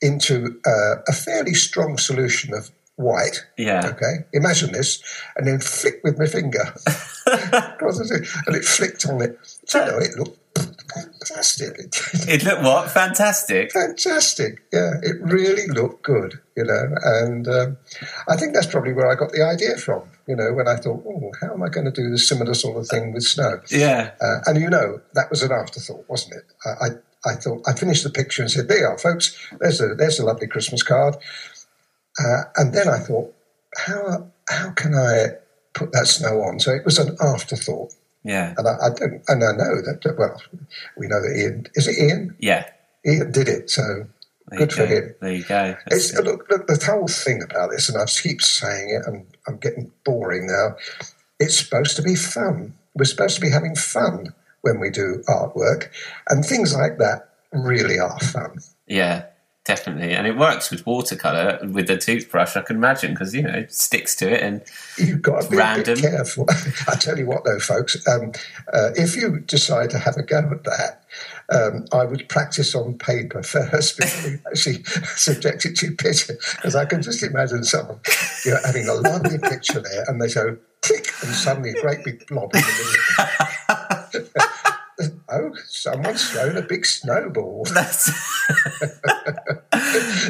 into 0.00 0.60
uh, 0.66 0.96
a 1.06 1.12
fairly 1.12 1.54
strong 1.54 1.98
solution 1.98 2.54
of 2.54 2.70
white. 2.96 3.44
Yeah. 3.56 3.86
Okay. 3.86 4.24
Imagine 4.32 4.72
this, 4.72 5.02
and 5.36 5.46
then 5.46 5.60
flick 5.60 6.00
with 6.04 6.18
my 6.18 6.26
finger, 6.26 6.74
and 7.26 8.56
it 8.56 8.64
flicked 8.64 9.06
on 9.06 9.22
it. 9.22 9.38
So 9.66 9.84
you 9.84 9.90
know, 9.90 9.98
it 9.98 10.18
looked. 10.18 10.38
fantastic. 10.94 11.76
It 12.28 12.44
looked 12.44 12.62
what? 12.62 12.90
Fantastic. 12.90 13.72
fantastic. 13.72 14.62
Yeah, 14.72 14.92
it 15.02 15.16
really 15.20 15.66
looked 15.68 16.04
good, 16.04 16.38
you 16.56 16.64
know. 16.64 16.94
And 17.02 17.48
um, 17.48 17.76
I 18.28 18.36
think 18.36 18.54
that's 18.54 18.68
probably 18.68 18.92
where 18.92 19.10
I 19.10 19.16
got 19.16 19.32
the 19.32 19.42
idea 19.42 19.76
from, 19.76 20.02
you 20.28 20.36
know, 20.36 20.52
when 20.52 20.68
I 20.68 20.76
thought, 20.76 21.02
oh, 21.06 21.32
how 21.40 21.54
am 21.54 21.62
I 21.62 21.68
going 21.68 21.86
to 21.86 21.90
do 21.90 22.08
this 22.10 22.28
similar 22.28 22.54
sort 22.54 22.76
of 22.76 22.86
thing 22.86 23.12
with 23.12 23.24
snow? 23.24 23.60
Yeah. 23.70 24.12
Uh, 24.20 24.38
and 24.46 24.60
you 24.60 24.70
know, 24.70 25.00
that 25.14 25.30
was 25.30 25.42
an 25.42 25.50
afterthought, 25.50 26.04
wasn't 26.08 26.36
it? 26.36 26.44
I, 26.64 26.70
I, 26.70 26.88
I 27.26 27.34
thought 27.34 27.62
I 27.66 27.72
finished 27.72 28.04
the 28.04 28.10
picture 28.10 28.42
and 28.42 28.50
said, 28.50 28.68
"There 28.68 28.80
you 28.80 28.86
are, 28.86 28.98
folks. 28.98 29.36
There's 29.58 29.80
a 29.80 29.94
there's 29.94 30.18
a 30.18 30.26
lovely 30.26 30.46
Christmas 30.46 30.82
card." 30.82 31.16
Uh, 32.18 32.42
and 32.56 32.72
then 32.74 32.88
I 32.88 32.98
thought, 32.98 33.34
how 33.76 34.30
how 34.48 34.70
can 34.72 34.94
I 34.94 35.36
put 35.72 35.92
that 35.92 36.06
snow 36.06 36.42
on? 36.42 36.60
So 36.60 36.72
it 36.72 36.84
was 36.84 36.98
an 36.98 37.16
afterthought. 37.20 37.92
Yeah. 38.22 38.54
And 38.56 38.66
I, 38.66 38.72
I 38.86 38.88
don't, 38.90 39.22
and 39.28 39.44
I 39.44 39.52
know 39.52 39.82
that. 39.82 40.14
Well, 40.18 40.40
we 40.96 41.08
know 41.08 41.20
that 41.20 41.36
Ian 41.36 41.66
is 41.74 41.88
it 41.88 41.98
Ian? 41.98 42.36
Yeah. 42.38 42.66
Ian 43.06 43.32
did 43.32 43.48
it. 43.48 43.68
So 43.70 43.82
There 44.48 44.58
good 44.60 44.72
for 44.72 44.86
go. 44.86 44.94
him. 44.94 45.14
There 45.20 45.32
you 45.32 45.44
go. 45.44 45.76
It's, 45.88 46.14
look, 46.14 46.48
look, 46.48 46.66
the 46.66 46.82
whole 46.86 47.08
thing 47.08 47.42
about 47.42 47.70
this, 47.70 47.88
and 47.88 48.00
I 48.00 48.06
keep 48.06 48.40
saying 48.40 48.90
it, 48.90 49.06
and 49.06 49.26
I'm 49.46 49.58
getting 49.58 49.90
boring 50.04 50.46
now. 50.46 50.76
It's 51.38 51.58
supposed 51.58 51.96
to 51.96 52.02
be 52.02 52.14
fun. 52.14 52.74
We're 52.94 53.04
supposed 53.04 53.34
to 53.34 53.40
be 53.42 53.50
having 53.50 53.74
fun 53.74 54.32
when 54.62 54.78
we 54.80 54.88
do 54.88 55.22
artwork, 55.28 55.88
and 56.30 56.44
things 56.44 56.74
like 56.74 56.96
that 56.98 57.28
really 57.52 57.98
are 57.98 58.18
fun. 58.20 58.58
yeah. 58.86 59.26
Definitely, 59.64 60.12
and 60.12 60.26
it 60.26 60.36
works 60.36 60.70
with 60.70 60.84
watercolor 60.84 61.58
with 61.62 61.86
the 61.86 61.96
toothbrush. 61.96 62.54
I 62.54 62.60
can 62.60 62.76
imagine 62.76 63.12
because 63.12 63.34
you 63.34 63.40
know 63.40 63.50
it 63.54 63.72
sticks 63.72 64.14
to 64.16 64.30
it, 64.30 64.42
and 64.42 64.60
You've 64.98 65.22
got 65.22 65.44
to 65.44 65.50
be 65.50 65.56
Random. 65.56 65.98
a 65.98 66.02
bit 66.02 66.10
careful. 66.10 66.44
I 66.86 66.96
tell 66.96 67.18
you 67.18 67.24
what, 67.24 67.44
though, 67.44 67.58
folks, 67.58 67.96
um, 68.06 68.32
uh, 68.70 68.90
if 68.94 69.16
you 69.16 69.40
decide 69.40 69.88
to 69.90 69.98
have 69.98 70.18
a 70.18 70.22
go 70.22 70.50
at 70.52 70.64
that, 70.64 71.04
um, 71.48 71.86
I 71.92 72.04
would 72.04 72.28
practice 72.28 72.74
on 72.74 72.98
paper 72.98 73.42
first 73.42 73.96
before 74.00 74.32
you 74.32 74.38
actually 74.46 74.82
subject 75.16 75.64
it 75.64 75.76
to 75.76 75.92
picture. 75.92 76.34
Because 76.56 76.76
I 76.76 76.84
can 76.84 77.00
just 77.00 77.22
imagine 77.22 77.64
someone 77.64 78.00
you 78.44 78.50
know, 78.50 78.58
having 78.66 78.86
a 78.86 78.92
lovely 78.92 79.38
picture 79.38 79.80
there, 79.80 80.04
and 80.08 80.20
they 80.20 80.28
go 80.28 80.58
tick, 80.82 81.10
and 81.22 81.32
suddenly 81.34 81.70
a 81.70 81.80
great 81.80 82.04
big 82.04 82.26
blob 82.26 82.54
in 82.54 82.60
the 82.60 84.20
middle. 84.34 84.48
Oh, 85.34 85.52
someone's 85.66 86.30
thrown 86.30 86.56
a 86.56 86.62
big 86.62 86.86
snowball. 86.86 87.66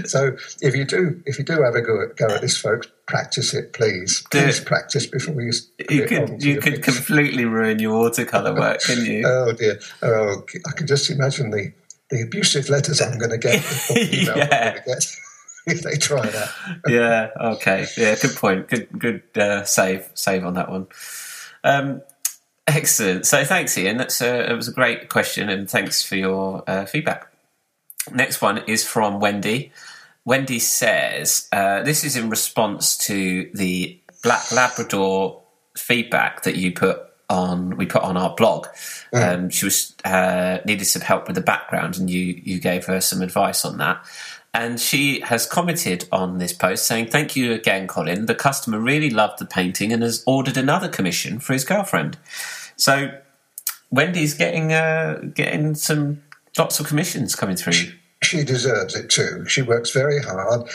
So 0.06 0.36
if 0.60 0.74
you 0.74 0.84
do, 0.84 1.22
if 1.26 1.38
you 1.38 1.44
do 1.44 1.62
have 1.62 1.74
a 1.74 1.80
go 1.82 2.02
at, 2.02 2.16
go 2.16 2.26
at 2.26 2.40
this, 2.40 2.56
folks, 2.56 2.88
practice 3.06 3.54
it, 3.54 3.72
please. 3.72 4.24
Do- 4.30 4.42
Please 4.42 4.60
practice 4.60 5.06
before 5.06 5.40
you. 5.40 5.52
you 5.90 6.02
it 6.02 6.08
could 6.08 6.42
you 6.42 6.60
could 6.60 6.74
picture. 6.74 6.92
completely 6.92 7.44
ruin 7.44 7.78
your 7.78 7.98
watercolor 7.98 8.54
work, 8.54 8.80
couldn't 8.80 9.06
you? 9.06 9.22
Oh 9.26 9.52
dear! 9.52 9.78
Oh, 10.02 10.42
I 10.66 10.72
can 10.72 10.86
just 10.86 11.10
imagine 11.10 11.50
the, 11.50 11.72
the 12.10 12.22
abusive 12.22 12.68
letters 12.68 13.00
I'm 13.00 13.18
going 13.18 13.30
to 13.30 13.38
get, 13.38 13.62
Yeah. 13.90 14.32
I'm 14.32 14.34
going 14.34 14.74
to 14.74 14.82
get 14.86 15.16
if 15.66 15.82
they 15.82 15.96
try 15.96 16.26
that. 16.26 16.50
yeah. 16.88 17.30
Okay. 17.54 17.86
Yeah. 17.96 18.16
Good 18.20 18.36
point. 18.36 18.68
Good. 18.68 18.88
Good 18.98 19.22
uh, 19.36 19.64
save. 19.64 20.08
Save 20.14 20.44
on 20.44 20.54
that 20.54 20.70
one. 20.70 20.86
Um, 21.62 22.02
excellent. 22.66 23.26
So 23.26 23.44
thanks, 23.44 23.76
Ian. 23.76 23.96
That's 23.96 24.20
a, 24.20 24.50
it 24.50 24.54
was 24.54 24.68
a 24.68 24.72
great 24.72 25.08
question, 25.08 25.48
and 25.48 25.68
thanks 25.68 26.02
for 26.02 26.16
your 26.16 26.62
uh, 26.66 26.84
feedback. 26.86 27.28
Next 28.12 28.40
one 28.40 28.58
is 28.66 28.86
from 28.86 29.20
Wendy. 29.20 29.72
Wendy 30.24 30.58
says 30.58 31.48
uh, 31.52 31.82
this 31.82 32.04
is 32.04 32.16
in 32.16 32.30
response 32.30 32.96
to 32.96 33.50
the 33.54 33.98
Black 34.22 34.50
Labrador 34.52 35.42
feedback 35.76 36.42
that 36.44 36.56
you 36.56 36.72
put 36.72 37.00
on 37.30 37.76
we 37.76 37.86
put 37.86 38.02
on 38.02 38.16
our 38.16 38.34
blog. 38.34 38.66
Um, 39.12 39.50
she 39.50 39.64
was 39.64 39.94
uh, 40.04 40.58
needed 40.64 40.84
some 40.84 41.02
help 41.02 41.26
with 41.26 41.36
the 41.36 41.42
background, 41.42 41.98
and 41.98 42.10
you 42.10 42.40
you 42.42 42.58
gave 42.58 42.86
her 42.86 43.00
some 43.00 43.22
advice 43.22 43.64
on 43.64 43.78
that. 43.78 44.04
And 44.54 44.80
she 44.80 45.20
has 45.20 45.46
commented 45.46 46.08
on 46.12 46.38
this 46.38 46.52
post 46.52 46.86
saying, 46.86 47.08
"Thank 47.08 47.34
you 47.34 47.52
again, 47.52 47.88
Colin. 47.88 48.26
The 48.26 48.36
customer 48.36 48.78
really 48.78 49.10
loved 49.10 49.40
the 49.40 49.46
painting 49.46 49.92
and 49.92 50.00
has 50.02 50.22
ordered 50.26 50.56
another 50.56 50.88
commission 50.88 51.40
for 51.40 51.52
his 51.52 51.64
girlfriend." 51.64 52.16
So 52.76 53.10
Wendy's 53.90 54.34
getting 54.34 54.72
uh, 54.72 55.22
getting 55.34 55.74
some 55.74 56.22
lots 56.56 56.78
of 56.78 56.86
commissions 56.86 57.34
coming 57.34 57.56
through. 57.56 57.92
She 58.22 58.44
deserves 58.44 58.94
it 58.94 59.10
too. 59.10 59.44
She 59.48 59.60
works 59.60 59.90
very 59.90 60.22
hard. 60.22 60.70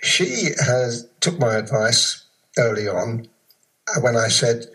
She 0.00 0.50
has 0.64 1.08
took 1.20 1.40
my 1.40 1.56
advice 1.56 2.24
early 2.56 2.86
on 2.86 3.28
when 4.00 4.16
I 4.16 4.28
said, 4.28 4.66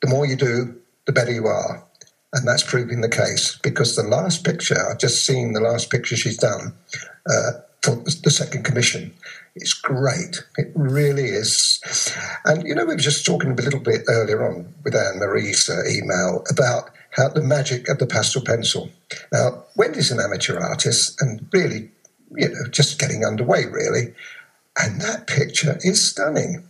"The 0.00 0.08
more 0.08 0.24
you 0.24 0.36
do, 0.36 0.74
the 1.04 1.12
better 1.12 1.32
you 1.32 1.46
are," 1.46 1.84
and 2.32 2.48
that's 2.48 2.62
proving 2.62 3.02
the 3.02 3.10
case 3.10 3.58
because 3.62 3.94
the 3.94 4.02
last 4.02 4.42
picture 4.42 4.76
I've 4.88 4.98
just 4.98 5.26
seen 5.26 5.52
the 5.52 5.60
last 5.60 5.90
picture 5.90 6.16
she's 6.16 6.38
done 6.38 6.72
uh, 7.28 7.50
the 7.82 8.30
second 8.30 8.64
commission. 8.64 9.12
It's 9.54 9.72
great. 9.72 10.42
It 10.56 10.70
really 10.74 11.24
is. 11.24 11.80
And 12.44 12.66
you 12.66 12.74
know, 12.74 12.84
we 12.84 12.94
were 12.94 13.00
just 13.00 13.26
talking 13.26 13.50
a 13.50 13.54
little 13.54 13.80
bit 13.80 14.02
earlier 14.08 14.46
on 14.48 14.72
with 14.84 14.94
Anne 14.94 15.18
Marie's 15.18 15.68
uh, 15.68 15.82
email 15.90 16.44
about 16.50 16.90
how 17.10 17.28
the 17.28 17.42
magic 17.42 17.88
of 17.88 17.98
the 17.98 18.06
pastel 18.06 18.42
pencil. 18.42 18.90
Now, 19.32 19.64
Wendy's 19.76 20.10
an 20.10 20.20
amateur 20.20 20.58
artist 20.58 21.20
and 21.20 21.46
really, 21.52 21.90
you 22.36 22.48
know, 22.48 22.68
just 22.70 23.00
getting 23.00 23.24
underway, 23.24 23.64
really. 23.66 24.14
And 24.78 25.00
that 25.00 25.26
picture 25.26 25.78
is 25.82 26.10
stunning. 26.10 26.64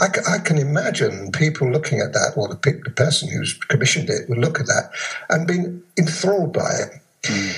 I, 0.00 0.38
can 0.38 0.58
imagine 0.58 1.30
people 1.30 1.70
looking 1.70 2.00
at 2.00 2.12
that, 2.14 2.32
or 2.36 2.48
the, 2.48 2.56
pic- 2.56 2.82
the 2.82 2.90
person 2.90 3.30
who's 3.30 3.54
commissioned 3.54 4.10
it 4.10 4.28
would 4.28 4.38
look 4.38 4.58
at 4.58 4.66
that 4.66 4.90
and 5.30 5.46
be 5.46 5.80
enthralled 5.96 6.52
by 6.52 6.68
it. 6.68 7.00
Uh, 7.30 7.52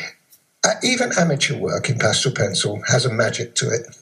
even 0.83 1.11
amateur 1.19 1.57
work 1.57 1.89
in 1.89 1.99
pastel 1.99 2.33
pencil 2.33 2.83
has 2.89 3.05
a 3.05 3.13
magic 3.13 3.55
to 3.57 3.69
it, 3.71 3.97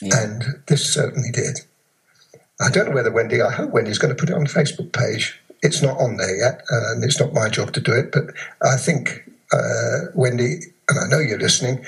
Yeah. 0.00 0.22
and 0.22 0.44
this 0.66 0.92
certainly 0.92 1.30
did. 1.30 1.60
I 2.60 2.70
don't 2.70 2.88
know 2.88 2.94
whether 2.94 3.10
Wendy, 3.12 3.42
I 3.42 3.52
hope 3.52 3.70
Wendy's 3.70 3.98
going 3.98 4.14
to 4.14 4.18
put 4.20 4.30
it 4.30 4.34
on 4.34 4.44
the 4.44 4.50
Facebook 4.50 4.92
page. 4.92 5.38
It's 5.62 5.82
not 5.82 5.98
on 5.98 6.16
there 6.16 6.36
yet, 6.36 6.62
uh, 6.72 6.92
and 6.92 7.04
it's 7.04 7.20
not 7.20 7.32
my 7.32 7.48
job 7.48 7.72
to 7.74 7.80
do 7.80 7.92
it, 7.92 8.12
but 8.12 8.24
I 8.62 8.76
think 8.76 9.30
uh, 9.52 10.06
Wendy, 10.14 10.60
and 10.88 10.98
I 10.98 11.06
know 11.08 11.18
you're 11.18 11.38
listening, 11.38 11.84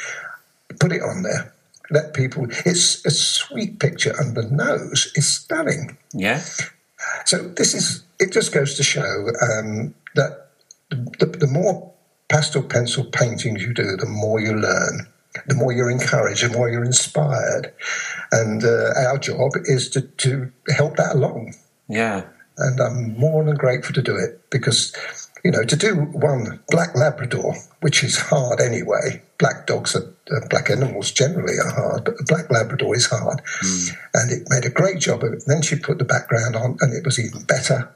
put 0.81 0.93
it 0.93 1.03
on 1.03 1.23
there. 1.23 1.53
Let 1.91 2.13
people, 2.13 2.47
it's 2.67 3.05
a 3.07 3.11
sweet 3.11 3.79
picture, 3.79 4.15
and 4.19 4.37
the 4.37 4.43
nose 4.43 5.11
is 5.15 5.27
stunning. 5.27 5.97
Yeah. 6.13 6.43
So 7.25 7.39
this 7.49 7.73
is 7.75 8.03
it. 8.21 8.33
Just 8.33 8.53
goes 8.53 8.75
to 8.77 8.83
show 8.83 9.29
um, 9.41 9.95
that 10.15 10.49
the, 10.91 11.27
the 11.27 11.47
more 11.47 11.91
pastel 12.29 12.63
pencil 12.63 13.05
paintings 13.05 13.63
you 13.63 13.73
do, 13.73 13.97
the 13.97 14.07
more 14.07 14.41
you 14.41 14.53
learn, 14.53 15.07
the 15.47 15.55
more 15.55 15.73
you're 15.73 15.91
encouraged, 15.91 16.45
the 16.45 16.57
more 16.57 16.71
you're 16.71 16.85
inspired, 16.85 17.73
and 18.33 18.65
uh, 18.65 18.93
our 19.09 19.19
job 19.19 19.53
is 19.65 19.89
to 19.91 20.03
to 20.03 20.51
help 20.77 20.97
that 20.97 21.15
along. 21.15 21.55
Yeah. 21.89 22.25
And 22.59 22.81
I'm 22.81 23.17
more 23.17 23.45
than 23.45 23.55
grateful 23.55 23.95
to 23.95 24.03
do 24.03 24.17
it 24.17 24.51
because 24.51 24.95
you 25.45 25.51
know 25.51 25.65
to 25.65 25.77
do 25.77 25.95
one 25.95 26.61
black 26.69 26.95
Labrador, 26.97 27.55
which 27.81 28.03
is 28.03 28.19
hard 28.19 28.61
anyway. 28.61 29.23
Black 29.39 29.67
dogs 29.69 29.95
are 29.95 30.13
uh, 30.35 30.47
black 30.51 30.69
animals 30.69 31.13
generally 31.13 31.55
are 31.59 31.71
hard, 31.71 32.05
but 32.05 32.19
the 32.19 32.25
black 32.25 32.51
Labrador 32.51 32.97
is 32.97 33.07
hard. 33.07 33.41
And 34.15 34.33
it 34.33 34.49
made 34.51 34.65
a 34.65 34.71
great 34.71 34.99
job 34.99 35.23
of 35.23 35.33
it. 35.33 35.45
Then 35.47 35.63
she 35.63 35.77
put 35.77 35.99
the 35.99 36.05
background 36.05 36.57
on, 36.57 36.77
and 36.81 36.93
it 36.93 37.05
was 37.05 37.21
even 37.21 37.45
better. 37.45 37.89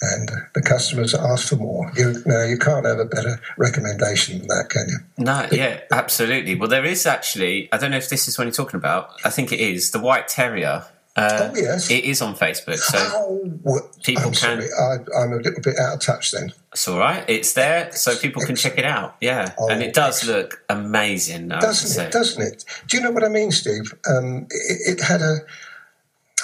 And 0.00 0.28
the 0.54 0.60
customers 0.60 1.14
ask 1.14 1.48
for 1.48 1.56
more. 1.56 1.90
You, 1.96 2.14
no, 2.26 2.44
you 2.44 2.58
can't 2.58 2.84
have 2.84 2.98
a 2.98 3.04
better 3.04 3.40
recommendation 3.56 4.38
than 4.38 4.48
that, 4.48 4.68
can 4.68 4.88
you? 4.88 4.98
No, 5.24 5.46
yeah, 5.52 5.80
absolutely. 5.92 6.56
Well, 6.56 6.68
there 6.68 6.84
is 6.84 7.06
actually, 7.06 7.68
I 7.72 7.78
don't 7.78 7.92
know 7.92 7.96
if 7.96 8.10
this 8.10 8.26
is 8.28 8.36
what 8.36 8.44
you're 8.44 8.52
talking 8.52 8.76
about. 8.76 9.10
I 9.24 9.30
think 9.30 9.52
it 9.52 9.60
is. 9.60 9.92
The 9.92 10.00
White 10.00 10.28
Terrier. 10.28 10.84
Uh, 11.16 11.50
Oh, 11.52 11.52
yes. 11.54 11.88
It 11.92 12.02
is 12.04 12.20
on 12.20 12.34
Facebook, 12.34 12.78
so 12.78 12.98
Oh, 12.98 13.80
People 14.02 14.24
I'm 14.24 14.32
can- 14.32 14.34
sorry. 14.34 14.66
I, 14.78 14.96
I'm 15.22 15.32
a 15.32 15.36
little 15.36 15.60
bit 15.62 15.78
out 15.78 15.94
of 15.94 16.00
touch 16.00 16.32
then. 16.32 16.52
it's 16.72 16.88
all 16.88 16.98
right. 16.98 17.24
It's 17.28 17.52
there, 17.52 17.92
so 17.92 18.16
people 18.18 18.42
can 18.42 18.56
check 18.56 18.76
it 18.78 18.84
out. 18.84 19.14
Yeah. 19.20 19.54
Oh, 19.56 19.68
and 19.70 19.80
it 19.80 19.94
does 19.94 20.26
look 20.26 20.64
amazing, 20.68 21.52
I 21.52 21.60
doesn't 21.60 22.04
it? 22.04 22.10
Doesn't 22.12 22.42
it? 22.42 22.64
Do 22.88 22.96
you 22.96 23.02
know 23.04 23.12
what 23.12 23.22
I 23.22 23.28
mean, 23.28 23.52
Steve? 23.52 23.94
Um, 24.10 24.48
it, 24.50 24.98
it 24.98 25.00
had 25.04 25.22
a, 25.22 25.36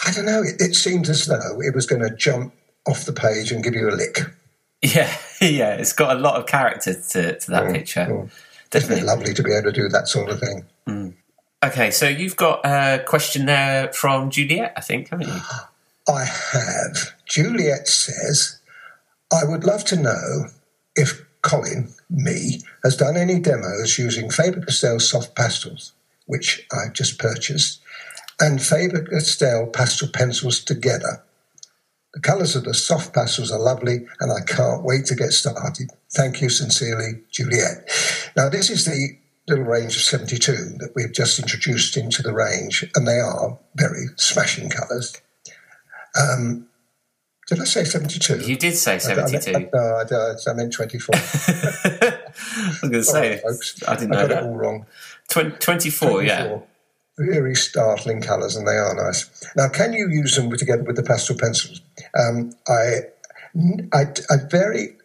I 0.06 0.12
don't 0.12 0.24
know. 0.26 0.40
It, 0.42 0.60
it 0.60 0.74
seemed 0.76 1.08
as 1.08 1.26
though 1.26 1.60
it 1.60 1.74
was 1.74 1.84
going 1.86 2.02
to 2.02 2.14
jump 2.14 2.54
off 2.90 3.04
the 3.04 3.12
page 3.12 3.52
and 3.52 3.62
give 3.62 3.74
you 3.74 3.88
a 3.88 3.92
lick. 3.92 4.18
Yeah, 4.82 5.14
yeah. 5.40 5.74
It's 5.74 5.92
got 5.92 6.16
a 6.16 6.20
lot 6.20 6.36
of 6.36 6.46
character 6.46 6.94
to, 6.94 7.38
to 7.38 7.50
that 7.50 7.64
mm, 7.64 7.72
picture. 7.72 8.06
Mm. 8.06 8.24
Isn't 8.24 8.26
it 8.26 8.70
Definitely. 8.70 9.02
lovely 9.04 9.34
to 9.34 9.42
be 9.42 9.52
able 9.52 9.72
to 9.72 9.72
do 9.72 9.88
that 9.88 10.08
sort 10.08 10.30
of 10.30 10.40
thing? 10.40 10.64
Mm. 10.86 11.14
Okay, 11.62 11.90
so 11.90 12.08
you've 12.08 12.36
got 12.36 12.64
a 12.64 13.04
question 13.06 13.46
there 13.46 13.92
from 13.92 14.30
Juliet, 14.30 14.72
I 14.76 14.80
think, 14.80 15.10
haven't 15.10 15.28
you? 15.28 15.40
I 16.08 16.24
have. 16.24 17.14
Juliet 17.26 17.86
says, 17.86 18.58
I 19.32 19.44
would 19.44 19.64
love 19.64 19.84
to 19.86 19.96
know 19.96 20.46
if 20.96 21.24
Colin, 21.42 21.92
me, 22.08 22.60
has 22.82 22.96
done 22.96 23.16
any 23.16 23.38
demos 23.38 23.98
using 23.98 24.30
Faber 24.30 24.60
Castell 24.60 25.00
soft 25.00 25.34
pastels, 25.34 25.92
which 26.26 26.66
I've 26.72 26.92
just 26.92 27.18
purchased, 27.18 27.80
and 28.40 28.62
Faber 28.62 29.02
Castell 29.02 29.66
pastel 29.66 30.08
pencils 30.08 30.64
together. 30.64 31.22
The 32.12 32.20
colours 32.20 32.56
of 32.56 32.64
the 32.64 32.74
soft 32.74 33.14
pastels 33.14 33.52
are 33.52 33.58
lovely, 33.58 34.06
and 34.18 34.32
I 34.32 34.40
can't 34.44 34.82
wait 34.82 35.06
to 35.06 35.14
get 35.14 35.32
started. 35.32 35.90
Thank 36.12 36.40
you 36.40 36.48
sincerely, 36.48 37.22
Juliet. 37.30 37.88
Now, 38.36 38.48
this 38.48 38.68
is 38.68 38.84
the 38.84 39.16
little 39.46 39.64
range 39.64 39.96
of 39.96 40.02
72 40.02 40.52
that 40.78 40.92
we've 40.94 41.12
just 41.12 41.38
introduced 41.38 41.96
into 41.96 42.22
the 42.22 42.32
range, 42.32 42.84
and 42.96 43.06
they 43.06 43.20
are 43.20 43.58
very 43.76 44.06
smashing 44.16 44.70
colours. 44.70 45.20
Um, 46.20 46.66
did 47.46 47.60
I 47.60 47.64
say 47.64 47.84
72? 47.84 48.38
You 48.38 48.56
did 48.56 48.76
say 48.76 48.98
72. 48.98 49.50
I, 49.50 49.58
I, 49.58 49.68
no, 49.72 50.34
I, 50.36 50.50
I, 50.50 50.54
meant 50.54 50.72
24. 50.72 51.14
I 51.14 51.18
was 51.20 52.80
going 52.80 52.92
to 52.92 53.02
say, 53.02 53.30
right, 53.30 53.42
folks. 53.42 53.82
I 53.86 53.94
didn't 53.96 54.10
know 54.10 54.18
I 54.18 54.22
got 54.22 54.28
that. 54.28 54.42
it 54.44 54.46
all 54.46 54.56
wrong. 54.56 54.86
24, 55.30 55.58
24, 55.58 56.22
yeah. 56.22 56.58
Very 57.20 57.54
startling 57.54 58.22
colours, 58.22 58.56
and 58.56 58.66
they 58.66 58.76
are 58.76 58.94
nice. 58.94 59.28
Now, 59.54 59.68
can 59.68 59.92
you 59.92 60.08
use 60.08 60.36
them 60.36 60.50
together 60.50 60.82
with 60.82 60.96
the 60.96 61.02
pastel 61.02 61.36
pencils? 61.36 61.82
Um, 62.18 62.52
I, 62.66 63.00
I, 63.92 64.04
I 64.30 64.36
very 64.50 64.96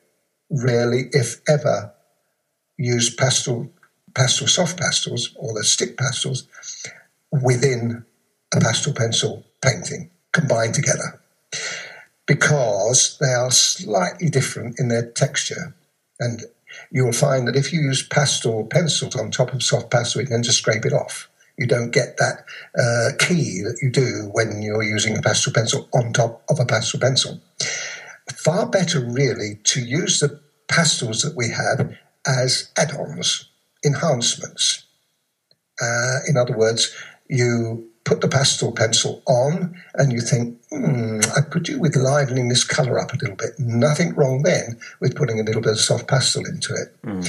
rarely, 0.49 1.09
if 1.11 1.41
ever, 1.49 1.93
use 2.77 3.13
pastel, 3.13 3.69
pastel 4.13 4.47
soft 4.47 4.79
pastels 4.79 5.35
or 5.35 5.53
the 5.53 5.63
stick 5.63 5.97
pastels 5.97 6.47
within 7.31 8.05
a 8.53 8.61
pastel 8.61 8.93
pencil 8.93 9.43
painting 9.61 10.09
combined 10.31 10.73
together 10.73 11.19
because 12.27 13.17
they 13.19 13.33
are 13.33 13.51
slightly 13.51 14.29
different 14.29 14.79
in 14.79 14.87
their 14.87 15.05
texture. 15.05 15.75
And 16.19 16.43
you'll 16.91 17.11
find 17.11 17.47
that 17.47 17.55
if 17.55 17.73
you 17.73 17.81
use 17.81 18.07
pastel 18.07 18.65
pencils 18.65 19.15
on 19.15 19.31
top 19.31 19.53
of 19.53 19.63
soft 19.63 19.91
pastel, 19.91 20.21
it 20.21 20.27
tends 20.27 20.47
to 20.47 20.53
scrape 20.53 20.85
it 20.85 20.93
off. 20.93 21.29
You 21.57 21.67
don't 21.67 21.91
get 21.91 22.17
that 22.17 22.45
uh, 22.77 23.15
key 23.17 23.61
that 23.63 23.79
you 23.81 23.89
do 23.89 24.29
when 24.31 24.61
you're 24.61 24.83
using 24.83 25.17
a 25.17 25.21
pastel 25.21 25.53
pencil 25.53 25.87
on 25.93 26.11
top 26.11 26.43
of 26.49 26.59
a 26.59 26.65
pastel 26.65 26.99
pencil. 26.99 27.41
Far 28.33 28.67
better, 28.67 28.99
really, 28.99 29.59
to 29.63 29.81
use 29.81 30.19
the 30.19 30.41
pastels 30.67 31.21
that 31.21 31.35
we 31.35 31.49
have 31.49 31.95
as 32.27 32.71
add 32.77 32.91
ons, 32.91 33.49
enhancements. 33.85 34.83
Uh, 35.81 36.19
in 36.27 36.37
other 36.37 36.57
words, 36.57 36.95
you 37.29 37.89
put 38.05 38.21
the 38.21 38.27
pastel 38.27 38.71
pencil 38.71 39.21
on 39.27 39.75
and 39.95 40.11
you 40.11 40.21
think, 40.21 40.57
hmm, 40.69 41.19
I 41.35 41.41
could 41.41 41.63
do 41.63 41.79
with 41.79 41.95
livening 41.95 42.49
this 42.49 42.63
colour 42.63 42.99
up 42.99 43.13
a 43.13 43.17
little 43.17 43.35
bit. 43.35 43.57
Nothing 43.57 44.13
wrong 44.13 44.43
then 44.43 44.79
with 44.99 45.15
putting 45.15 45.39
a 45.39 45.43
little 45.43 45.61
bit 45.61 45.71
of 45.71 45.79
soft 45.79 46.07
pastel 46.07 46.45
into 46.45 46.73
it. 46.73 46.95
Mm. 47.03 47.27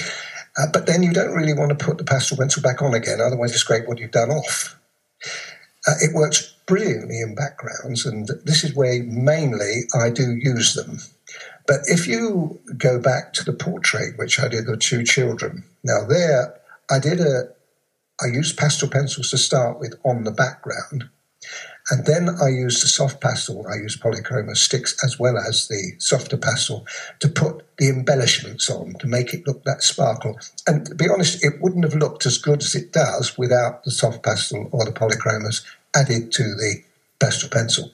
Uh, 0.59 0.67
but 0.73 0.87
then 0.87 1.03
you 1.03 1.13
don't 1.13 1.35
really 1.35 1.53
want 1.53 1.77
to 1.77 1.85
put 1.85 1.99
the 1.99 2.05
pastel 2.05 2.37
pencil 2.37 2.63
back 2.63 2.81
on 2.81 2.95
again, 2.95 3.21
otherwise 3.21 3.53
you 3.53 3.59
scrape 3.59 3.87
what 3.87 3.99
you've 3.99 4.11
done 4.11 4.31
off. 4.31 4.79
Uh, 5.87 5.95
it 6.01 6.15
works 6.15 6.55
brilliantly 6.67 7.21
in 7.21 7.35
backgrounds, 7.35 8.07
and 8.07 8.29
this 8.45 8.65
is 8.65 8.75
where 8.75 9.03
mainly 9.05 9.83
I 9.95 10.11
do 10.11 10.33
use 10.33 10.75
them. 10.75 10.99
But 11.67 11.81
if 11.87 12.07
you 12.07 12.61
go 12.77 12.99
back 12.99 13.33
to 13.35 13.45
the 13.45 13.53
portrait 13.53 14.19
which 14.19 14.41
I 14.41 14.49
did 14.49 14.69
of 14.69 14.79
two 14.79 15.05
children, 15.05 15.65
now 15.83 16.05
there 16.09 16.55
I 16.91 16.99
did 16.99 17.21
a 17.21 17.51
I 18.23 18.29
used 18.29 18.57
pastel 18.57 18.89
pencils 18.89 19.31
to 19.31 19.39
start 19.39 19.79
with 19.79 19.95
on 20.03 20.25
the 20.25 20.31
background. 20.31 21.11
And 21.89 22.05
then 22.05 22.29
I 22.43 22.49
used 22.49 22.83
the 22.83 22.89
soft 22.89 23.21
pastel, 23.21 23.65
I 23.69 23.77
used 23.77 24.03
polychroma 24.03 24.57
sticks 24.57 24.97
as 25.05 25.21
well 25.21 25.39
as 25.39 25.69
the 25.69 25.93
softer 25.99 26.37
pastel 26.37 26.85
to 27.21 27.29
put 27.29 27.65
the 27.79 27.89
embellishments 27.89 28.69
on 28.69 28.95
to 28.95 29.07
make 29.07 29.33
it 29.33 29.47
look 29.47 29.63
that 29.65 29.85
sparkle. 29.85 30.39
And 30.67 30.87
to 30.87 30.95
be 30.97 31.09
honest, 31.09 31.45
it 31.45 31.61
wouldn't 31.61 31.85
have 31.85 31.95
looked 31.95 32.27
as 32.27 32.39
good 32.39 32.63
as 32.63 32.75
it 32.75 32.93
does 32.93 33.39
without 33.39 33.85
the 33.85 33.93
soft 33.93 34.25
pastel 34.25 34.69
or 34.73 34.85
the 34.85 34.91
polychromos 34.91 35.65
added 35.95 36.33
to 36.33 36.43
the 36.43 36.83
pastel 37.21 37.51
pencil. 37.51 37.93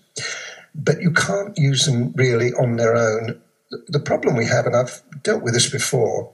But 0.75 1.03
you 1.03 1.11
can't 1.11 1.57
use 1.59 1.85
them 1.85 2.13
really 2.13 2.53
on 2.55 2.77
their 2.77 2.97
own. 2.97 3.43
The 3.89 4.01
problem 4.01 4.37
we 4.37 4.47
have, 4.47 4.65
and 4.65 4.75
I've 4.75 5.03
dealt 5.23 5.43
with 5.43 5.53
this 5.53 5.69
before, 5.69 6.33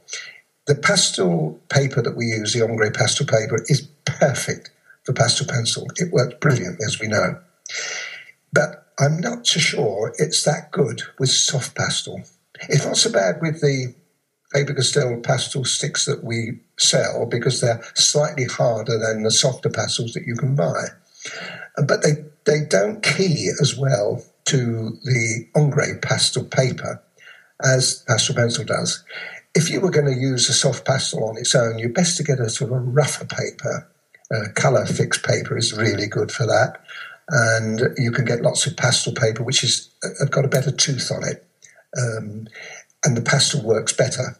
the 0.66 0.76
pastel 0.76 1.58
paper 1.70 2.02
that 2.02 2.16
we 2.16 2.26
use, 2.26 2.52
the 2.52 2.62
ombre 2.62 2.92
pastel 2.92 3.26
paper, 3.26 3.64
is 3.66 3.88
perfect 4.04 4.70
for 5.02 5.12
pastel 5.12 5.46
pencil. 5.46 5.86
It 5.96 6.12
works 6.12 6.34
brilliantly, 6.40 6.84
as 6.86 7.00
we 7.00 7.08
know. 7.08 7.40
But 8.52 8.87
I'm 8.98 9.18
not 9.18 9.46
so 9.46 9.60
sure 9.60 10.12
it's 10.18 10.42
that 10.44 10.70
good 10.72 11.02
with 11.18 11.30
soft 11.30 11.76
pastel. 11.76 12.22
It's 12.68 12.84
not 12.84 12.96
so 12.96 13.12
bad 13.12 13.37
with 13.40 13.60
the 13.60 13.94
Faber-Castell 14.52 15.20
pastel 15.20 15.64
sticks 15.64 16.07
that 16.07 16.24
we 16.24 16.61
sell 16.78 17.26
because 17.26 17.61
they're 17.61 17.83
slightly 17.94 18.46
harder 18.46 18.98
than 18.98 19.22
the 19.22 19.31
softer 19.31 19.68
pastels 19.68 20.14
that 20.14 20.26
you 20.26 20.35
can 20.35 20.54
buy. 20.54 20.87
But 21.76 22.02
they, 22.02 22.24
they 22.46 22.64
don't 22.64 23.02
key 23.02 23.50
as 23.61 23.76
well 23.76 24.24
to 24.46 24.98
the 25.04 25.46
ombre 25.54 25.98
pastel 26.00 26.44
paper 26.44 27.02
as 27.62 28.02
pastel 28.09 28.35
pencil 28.35 28.64
does 28.64 29.04
if 29.59 29.70
you 29.70 29.81
were 29.81 29.90
going 29.90 30.07
to 30.07 30.20
use 30.20 30.48
a 30.48 30.52
soft 30.52 30.85
pastel 30.85 31.24
on 31.24 31.37
its 31.37 31.54
own, 31.54 31.78
you're 31.78 31.88
best 31.88 32.16
to 32.16 32.22
get 32.22 32.38
a 32.38 32.48
sort 32.48 32.72
of 32.72 32.87
rougher 32.94 33.24
paper. 33.24 33.90
Uh, 34.33 34.52
color 34.54 34.87
fixed 34.87 35.24
paper 35.24 35.57
is 35.57 35.72
really 35.72 36.07
good 36.07 36.31
for 36.31 36.46
that. 36.46 36.81
And 37.28 37.80
you 37.96 38.10
can 38.10 38.24
get 38.24 38.42
lots 38.42 38.66
of 38.66 38.76
pastel 38.76 39.12
paper, 39.12 39.42
which 39.42 39.60
has 39.60 39.90
got 40.30 40.44
a 40.44 40.48
better 40.48 40.70
tooth 40.70 41.10
on 41.12 41.24
it. 41.24 41.44
Um, 41.96 42.46
and 43.04 43.16
the 43.16 43.22
pastel 43.22 43.62
works 43.62 43.92
better. 43.92 44.36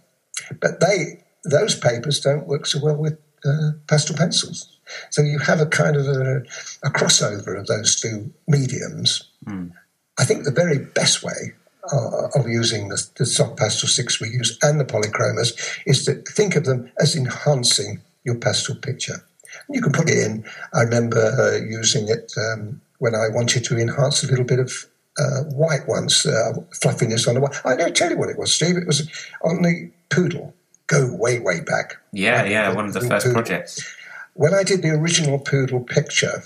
But 0.61 0.81
they 0.81 1.25
those 1.45 1.79
papers 1.79 2.21
don't 2.21 2.47
work 2.47 2.67
so 2.67 2.79
well 2.83 2.97
with 2.97 3.19
uh, 3.45 3.73
pastel 3.87 4.17
pencils. 4.17 4.79
So 5.11 5.23
you 5.23 5.39
have 5.39 5.61
a 5.61 5.67
kind 5.67 5.97
of 5.97 6.07
a, 6.07 6.39
a 6.83 6.91
crossover 6.91 7.59
of 7.59 7.67
those 7.67 8.01
two 8.01 8.33
mediums. 8.47 9.31
Mm. 9.47 9.73
I 10.19 10.25
think 10.25 10.45
the 10.45 10.51
very 10.51 10.79
best 10.79 11.23
way 11.23 11.55
uh, 11.93 12.29
of 12.35 12.49
using 12.49 12.89
the, 12.89 13.07
the 13.17 13.27
soft 13.27 13.57
pastel 13.57 13.89
sticks 13.89 14.21
we 14.21 14.29
use 14.29 14.59
and 14.63 14.81
the 14.81 14.85
polychromos 14.85 15.81
is 15.87 16.05
to 16.05 16.15
think 16.33 16.57
of 16.57 16.65
them 16.65 16.91
as 16.99 17.15
enhancing 17.15 18.03
your 18.25 18.35
pastel 18.35 18.77
picture. 18.77 19.25
You 19.71 19.83
can 19.83 19.93
put 19.93 20.11
it 20.11 20.19
in. 20.19 20.45
I 20.73 20.83
remember 20.83 21.19
uh, 21.19 21.65
using 21.65 22.09
it 22.09 22.33
um, 22.37 22.81
when 22.99 23.15
I 23.15 23.29
wanted 23.29 23.65
to 23.65 23.79
enhance 23.79 24.23
a 24.23 24.27
little 24.27 24.45
bit 24.45 24.59
of 24.59 24.87
uh, 25.19 25.43
white 25.45 25.87
ones, 25.87 26.25
uh, 26.27 26.53
fluffiness 26.81 27.27
on 27.27 27.35
the 27.35 27.41
white. 27.41 27.61
I 27.65 27.75
know, 27.75 27.91
tell 27.91 28.11
you 28.11 28.17
what 28.17 28.29
it 28.29 28.39
was, 28.39 28.53
Steve. 28.53 28.77
It 28.77 28.87
was 28.87 29.11
on 29.43 29.63
the 29.63 29.91
poodle. 30.11 30.55
Go 30.87 31.15
way, 31.15 31.39
way 31.39 31.61
back. 31.61 31.97
Yeah, 32.13 32.45
yeah, 32.45 32.73
one 32.73 32.87
of 32.87 32.95
the 32.95 33.01
first 33.01 33.27
poodle. 33.27 33.43
projects. 33.43 33.95
When 34.35 34.55
I 34.55 34.63
did 34.63 34.83
the 34.83 34.91
original 34.91 35.39
poodle 35.39 35.81
picture, 35.81 36.43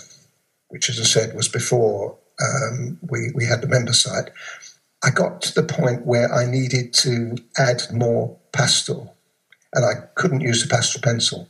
which, 0.69 0.89
as 0.89 0.99
I 0.99 1.03
said, 1.03 1.35
was 1.35 1.47
before 1.47 2.17
um, 2.41 2.99
we, 3.07 3.31
we 3.35 3.45
had 3.45 3.61
the 3.61 3.67
member 3.67 3.93
site, 3.93 4.31
I 5.03 5.11
got 5.11 5.41
to 5.43 5.53
the 5.53 5.63
point 5.63 6.05
where 6.05 6.33
I 6.33 6.49
needed 6.49 6.93
to 6.95 7.37
add 7.57 7.83
more 7.93 8.37
pastel, 8.51 9.15
and 9.73 9.85
I 9.85 10.07
couldn't 10.15 10.41
use 10.41 10.63
the 10.63 10.73
pastel 10.73 11.01
pencil. 11.01 11.47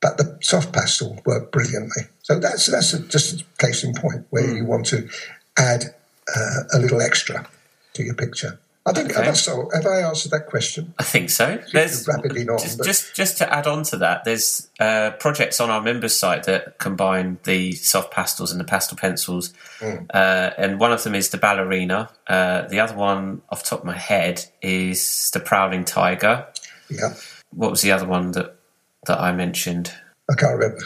But 0.00 0.16
the 0.16 0.38
soft 0.40 0.72
pastel 0.72 1.20
worked 1.26 1.50
brilliantly. 1.50 2.02
So 2.22 2.38
that's 2.38 2.66
that's 2.66 2.92
a, 2.94 3.00
just 3.00 3.40
a 3.40 3.44
case 3.58 3.82
in 3.82 3.94
point 3.94 4.26
where 4.30 4.44
mm. 4.44 4.56
you 4.56 4.64
want 4.64 4.86
to 4.86 5.08
add 5.56 5.94
uh, 6.34 6.60
a 6.72 6.78
little 6.78 7.00
extra 7.00 7.48
to 7.94 8.02
your 8.04 8.14
picture. 8.14 8.60
I 8.88 8.92
think 8.92 9.10
okay. 9.10 9.24
have, 9.24 9.36
I, 9.48 9.76
have 9.76 9.86
I 9.86 10.08
answered 10.08 10.30
that 10.30 10.46
question? 10.46 10.94
I 10.98 11.02
think 11.02 11.28
so. 11.28 11.60
There's 11.72 12.08
rapidly 12.08 12.48
on, 12.48 12.58
just, 12.58 12.82
just, 12.82 13.14
just 13.14 13.38
to 13.38 13.52
add 13.52 13.66
on 13.66 13.82
to 13.84 13.98
that, 13.98 14.24
there's 14.24 14.68
uh, 14.80 15.10
projects 15.18 15.60
on 15.60 15.68
our 15.68 15.82
members 15.82 16.16
site 16.16 16.44
that 16.44 16.78
combine 16.78 17.38
the 17.44 17.72
soft 17.72 18.12
pastels 18.12 18.50
and 18.50 18.58
the 18.58 18.64
pastel 18.64 18.96
pencils, 18.96 19.52
mm. 19.80 20.06
uh, 20.14 20.50
and 20.56 20.80
one 20.80 20.92
of 20.92 21.02
them 21.02 21.14
is 21.14 21.28
the 21.28 21.36
ballerina. 21.36 22.08
Uh, 22.26 22.62
the 22.68 22.80
other 22.80 22.94
one, 22.96 23.42
off 23.50 23.62
the 23.62 23.68
top 23.68 23.80
of 23.80 23.84
my 23.84 23.98
head, 23.98 24.46
is 24.62 25.30
the 25.32 25.40
prowling 25.40 25.84
tiger. 25.84 26.46
Yeah. 26.88 27.14
What 27.50 27.70
was 27.70 27.82
the 27.82 27.92
other 27.92 28.06
one 28.06 28.32
that 28.32 28.57
that 29.06 29.20
I 29.20 29.32
mentioned? 29.32 29.92
I 30.30 30.34
can't 30.34 30.58
remember. 30.58 30.84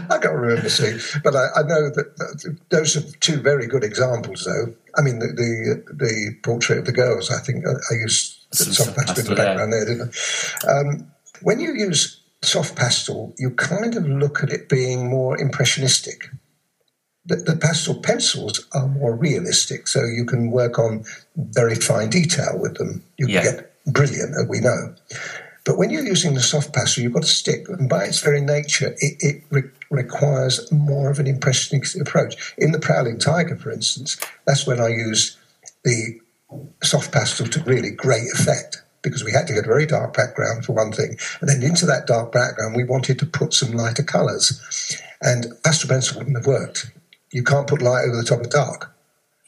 I 0.10 0.18
can't 0.18 0.36
remember 0.36 0.70
seeing, 0.70 1.00
but 1.24 1.36
I, 1.36 1.48
I 1.58 1.62
know 1.64 1.90
that, 1.90 2.58
those 2.70 2.98
are 2.98 3.02
two 3.20 3.40
very 3.42 3.68
good 3.68 3.84
examples, 3.84 4.44
though. 4.46 4.74
I 4.98 5.02
mean, 5.02 5.20
the 5.20 5.28
the, 5.28 5.94
the 5.94 6.36
portrait 6.44 6.80
of 6.80 6.86
the 6.86 6.92
girls. 6.92 7.30
I 7.30 7.40
think 7.40 7.66
I, 7.66 7.72
I 7.94 7.98
used 8.00 8.38
soft 8.52 8.96
pastel 8.96 9.20
in 9.20 9.30
the 9.30 9.36
background 9.36 9.74
there, 9.74 9.86
didn't 9.86 10.16
I? 10.66 10.72
Um, 10.72 11.12
when 11.42 11.60
you 11.60 11.74
use 11.74 12.22
soft 12.42 12.76
pastel, 12.76 13.34
you 13.38 13.52
kind 13.52 13.96
of 13.96 14.08
look 14.08 14.44
at 14.44 14.50
it 14.50 14.70
being 14.70 15.10
more 15.10 15.40
impressionistic. 15.40 16.30
The, 17.26 17.36
the 17.36 17.58
pastel 17.58 17.96
pencils 17.96 18.66
are 18.74 18.88
more 18.88 19.14
realistic, 19.16 19.88
so 19.88 20.06
you 20.06 20.26
can 20.26 20.50
work 20.50 20.80
on 20.80 21.04
very 21.36 21.76
fine 21.76 22.10
detail 22.10 22.58
with 22.58 22.76
them. 22.76 23.04
You 23.18 23.28
can 23.28 23.44
get 23.44 23.74
brilliant, 23.86 24.34
as 24.40 24.48
we 24.48 24.62
know. 24.62 24.96
But 25.68 25.78
when 25.78 25.90
you're 25.90 26.06
using 26.06 26.34
the 26.34 26.40
soft 26.40 26.74
pastel, 26.74 27.04
you've 27.04 27.12
got 27.12 27.24
to 27.24 27.28
stick, 27.28 27.68
and 27.68 27.90
by 27.90 28.06
its 28.06 28.22
very 28.22 28.40
nature, 28.40 28.96
it, 29.00 29.16
it 29.20 29.44
re- 29.50 29.70
requires 29.92 30.72
more 30.72 31.10
of 31.10 31.20
an 31.20 31.28
impressionistic 31.28 32.02
approach. 32.02 32.56
In 32.58 32.72
the 32.72 32.80
Prowling 32.80 33.20
Tiger, 33.20 33.58
for 33.58 33.70
instance, 33.70 34.16
that's 34.46 34.66
when 34.66 34.80
I 34.80 34.88
used 34.88 35.38
the 35.84 36.22
soft 36.82 37.12
pastel 37.12 37.48
to 37.48 37.60
really 37.64 37.92
great 37.92 38.32
effect 38.34 38.82
because 39.02 39.26
we 39.26 39.34
had 39.34 39.46
to 39.48 39.54
get 39.54 39.66
a 39.66 39.68
very 39.68 39.86
dark 39.86 40.16
background 40.16 40.64
for 40.64 40.72
one 40.72 40.94
thing, 40.94 41.18
and 41.42 41.50
then 41.50 41.62
into 41.62 41.86
that 41.86 42.08
dark 42.08 42.32
background, 42.32 42.78
we 42.78 42.86
wanted 42.86 43.20
to 43.20 43.26
put 43.26 43.54
some 43.54 43.74
lighter 43.74 44.04
colours, 44.04 44.62
and 45.22 45.48
pastel 45.66 45.90
pencil 45.90 46.18
wouldn't 46.18 46.38
have 46.38 46.48
worked. 46.48 46.92
You 47.34 47.44
can't 47.44 47.68
put 47.68 47.82
light 47.82 48.06
over 48.08 48.16
the 48.16 48.24
top 48.24 48.40
of 48.40 48.50
dark. 48.50 48.96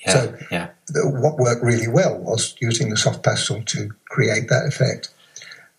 Yeah, 0.05 0.13
so 0.13 0.37
yeah. 0.51 0.69
the, 0.87 1.09
what 1.09 1.37
worked 1.37 1.63
really 1.63 1.87
well 1.87 2.17
was 2.17 2.57
using 2.59 2.89
the 2.89 2.97
soft 2.97 3.23
pastel 3.23 3.63
to 3.63 3.89
create 4.09 4.49
that 4.49 4.65
effect. 4.67 5.13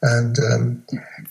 And 0.03 0.37
um, 0.39 0.85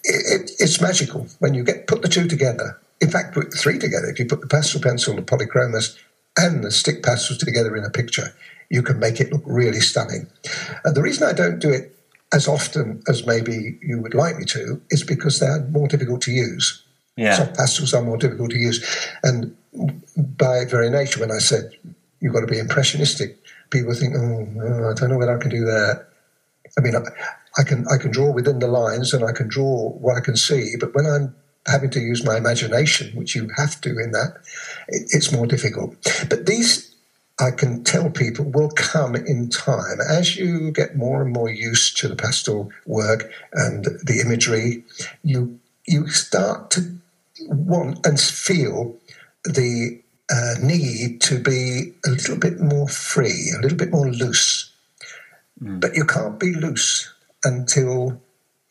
it, 0.04 0.42
it, 0.42 0.52
it's 0.60 0.80
magical 0.80 1.28
when 1.40 1.54
you 1.54 1.64
get 1.64 1.88
put 1.88 2.02
the 2.02 2.08
two 2.08 2.28
together. 2.28 2.80
In 3.02 3.10
fact, 3.10 3.34
put 3.34 3.52
the 3.52 3.58
three 3.58 3.80
together. 3.80 4.08
If 4.08 4.20
you 4.20 4.26
put 4.26 4.42
the 4.42 4.48
pastel 4.48 4.82
pencil, 4.82 5.16
the 5.16 5.22
polychromos, 5.22 5.98
and 6.38 6.64
the 6.64 6.72
stick 6.72 7.02
pastels 7.04 7.40
together 7.40 7.76
in 7.76 7.84
a 7.84 7.90
picture, 7.90 8.34
you 8.70 8.84
can 8.84 9.00
make 9.00 9.20
it 9.20 9.32
look 9.32 9.44
really 9.46 9.80
stunning. 9.80 10.28
And 10.84 10.96
the 10.96 11.02
reason 11.02 11.28
I 11.28 11.34
don't 11.34 11.60
do 11.60 11.72
it 11.72 11.96
as 12.32 12.48
often 12.48 13.02
as 13.08 13.26
maybe 13.26 13.80
you 13.82 14.00
would 14.02 14.14
like 14.14 14.38
me 14.38 14.46
to 14.46 14.82
is 14.92 15.04
because 15.04 15.40
they're 15.40 15.64
more 15.66 15.88
difficult 15.88 16.22
to 16.24 16.32
use. 16.32 16.84
Yeah. 17.16 17.36
Soft 17.36 17.58
pastels 17.58 17.94
are 17.94 18.04
more 18.04 18.18
difficult 18.18 18.52
to 18.52 18.58
use. 18.58 19.08
And 19.24 19.56
by 20.16 20.66
very 20.66 20.90
nature, 20.90 21.20
when 21.20 21.32
I 21.32 21.40
said 21.40 21.72
you've 22.20 22.34
got 22.34 22.42
to 22.42 22.48
be 22.48 22.60
impressionistic, 22.60 23.38
people 23.72 23.94
think, 23.94 24.16
oh, 24.16 24.48
oh 24.64 24.92
I 24.92 24.94
don't 24.94 25.10
know 25.10 25.18
whether 25.18 25.36
I 25.36 25.42
can 25.42 25.50
do 25.50 25.66
that. 25.66 26.09
I 26.78 26.82
mean, 26.82 26.96
I, 27.58 27.64
can 27.64 27.86
I 27.88 27.98
can 27.98 28.12
draw 28.12 28.32
within 28.32 28.60
the 28.60 28.68
lines 28.68 29.14
and 29.14 29.24
I 29.24 29.32
can 29.32 29.48
draw 29.48 29.90
what 29.90 30.18
I 30.18 30.22
can 30.22 30.36
see, 30.36 30.74
but 30.80 30.94
when 30.94 31.06
I'm 31.06 31.36
having 31.68 31.90
to 31.92 32.00
use 32.00 32.26
my 32.26 32.38
imagination, 32.38 33.16
which 33.16 33.36
you 33.36 33.50
have 33.58 33.80
to 33.82 33.90
in 33.90 34.12
that, 34.12 34.38
it, 34.88 35.10
it's 35.12 35.32
more 35.32 35.46
difficult. 35.46 35.96
But 36.30 36.46
these 36.46 36.96
I 37.40 37.52
can 37.52 37.84
tell 37.86 38.10
people 38.10 38.46
will 38.46 38.70
come 38.70 39.16
in 39.16 39.50
time 39.50 40.00
as 40.08 40.36
you 40.36 40.72
get 40.72 40.98
more 40.98 41.22
and 41.22 41.32
more 41.32 41.50
used 41.50 41.98
to 41.98 42.10
the 42.10 42.16
pastel 42.16 42.70
work 42.86 43.32
and 43.54 43.86
the 43.86 44.22
imagery. 44.26 44.84
You 45.24 45.60
you 45.88 46.08
start 46.10 46.70
to 46.72 46.98
want 47.48 48.06
and 48.06 48.20
feel 48.20 48.98
the 49.46 50.02
uh, 50.30 50.56
need 50.62 51.22
to 51.22 51.40
be 51.40 51.94
a 52.06 52.10
little 52.10 52.38
bit 52.38 52.60
more 52.60 52.88
free, 52.88 53.52
a 53.58 53.62
little 53.62 53.78
bit 53.78 53.92
more 53.92 54.08
loose. 54.08 54.69
Mm. 55.62 55.80
But 55.80 55.96
you 55.96 56.06
can't 56.06 56.40
be 56.40 56.54
loose 56.54 57.14
until 57.44 58.22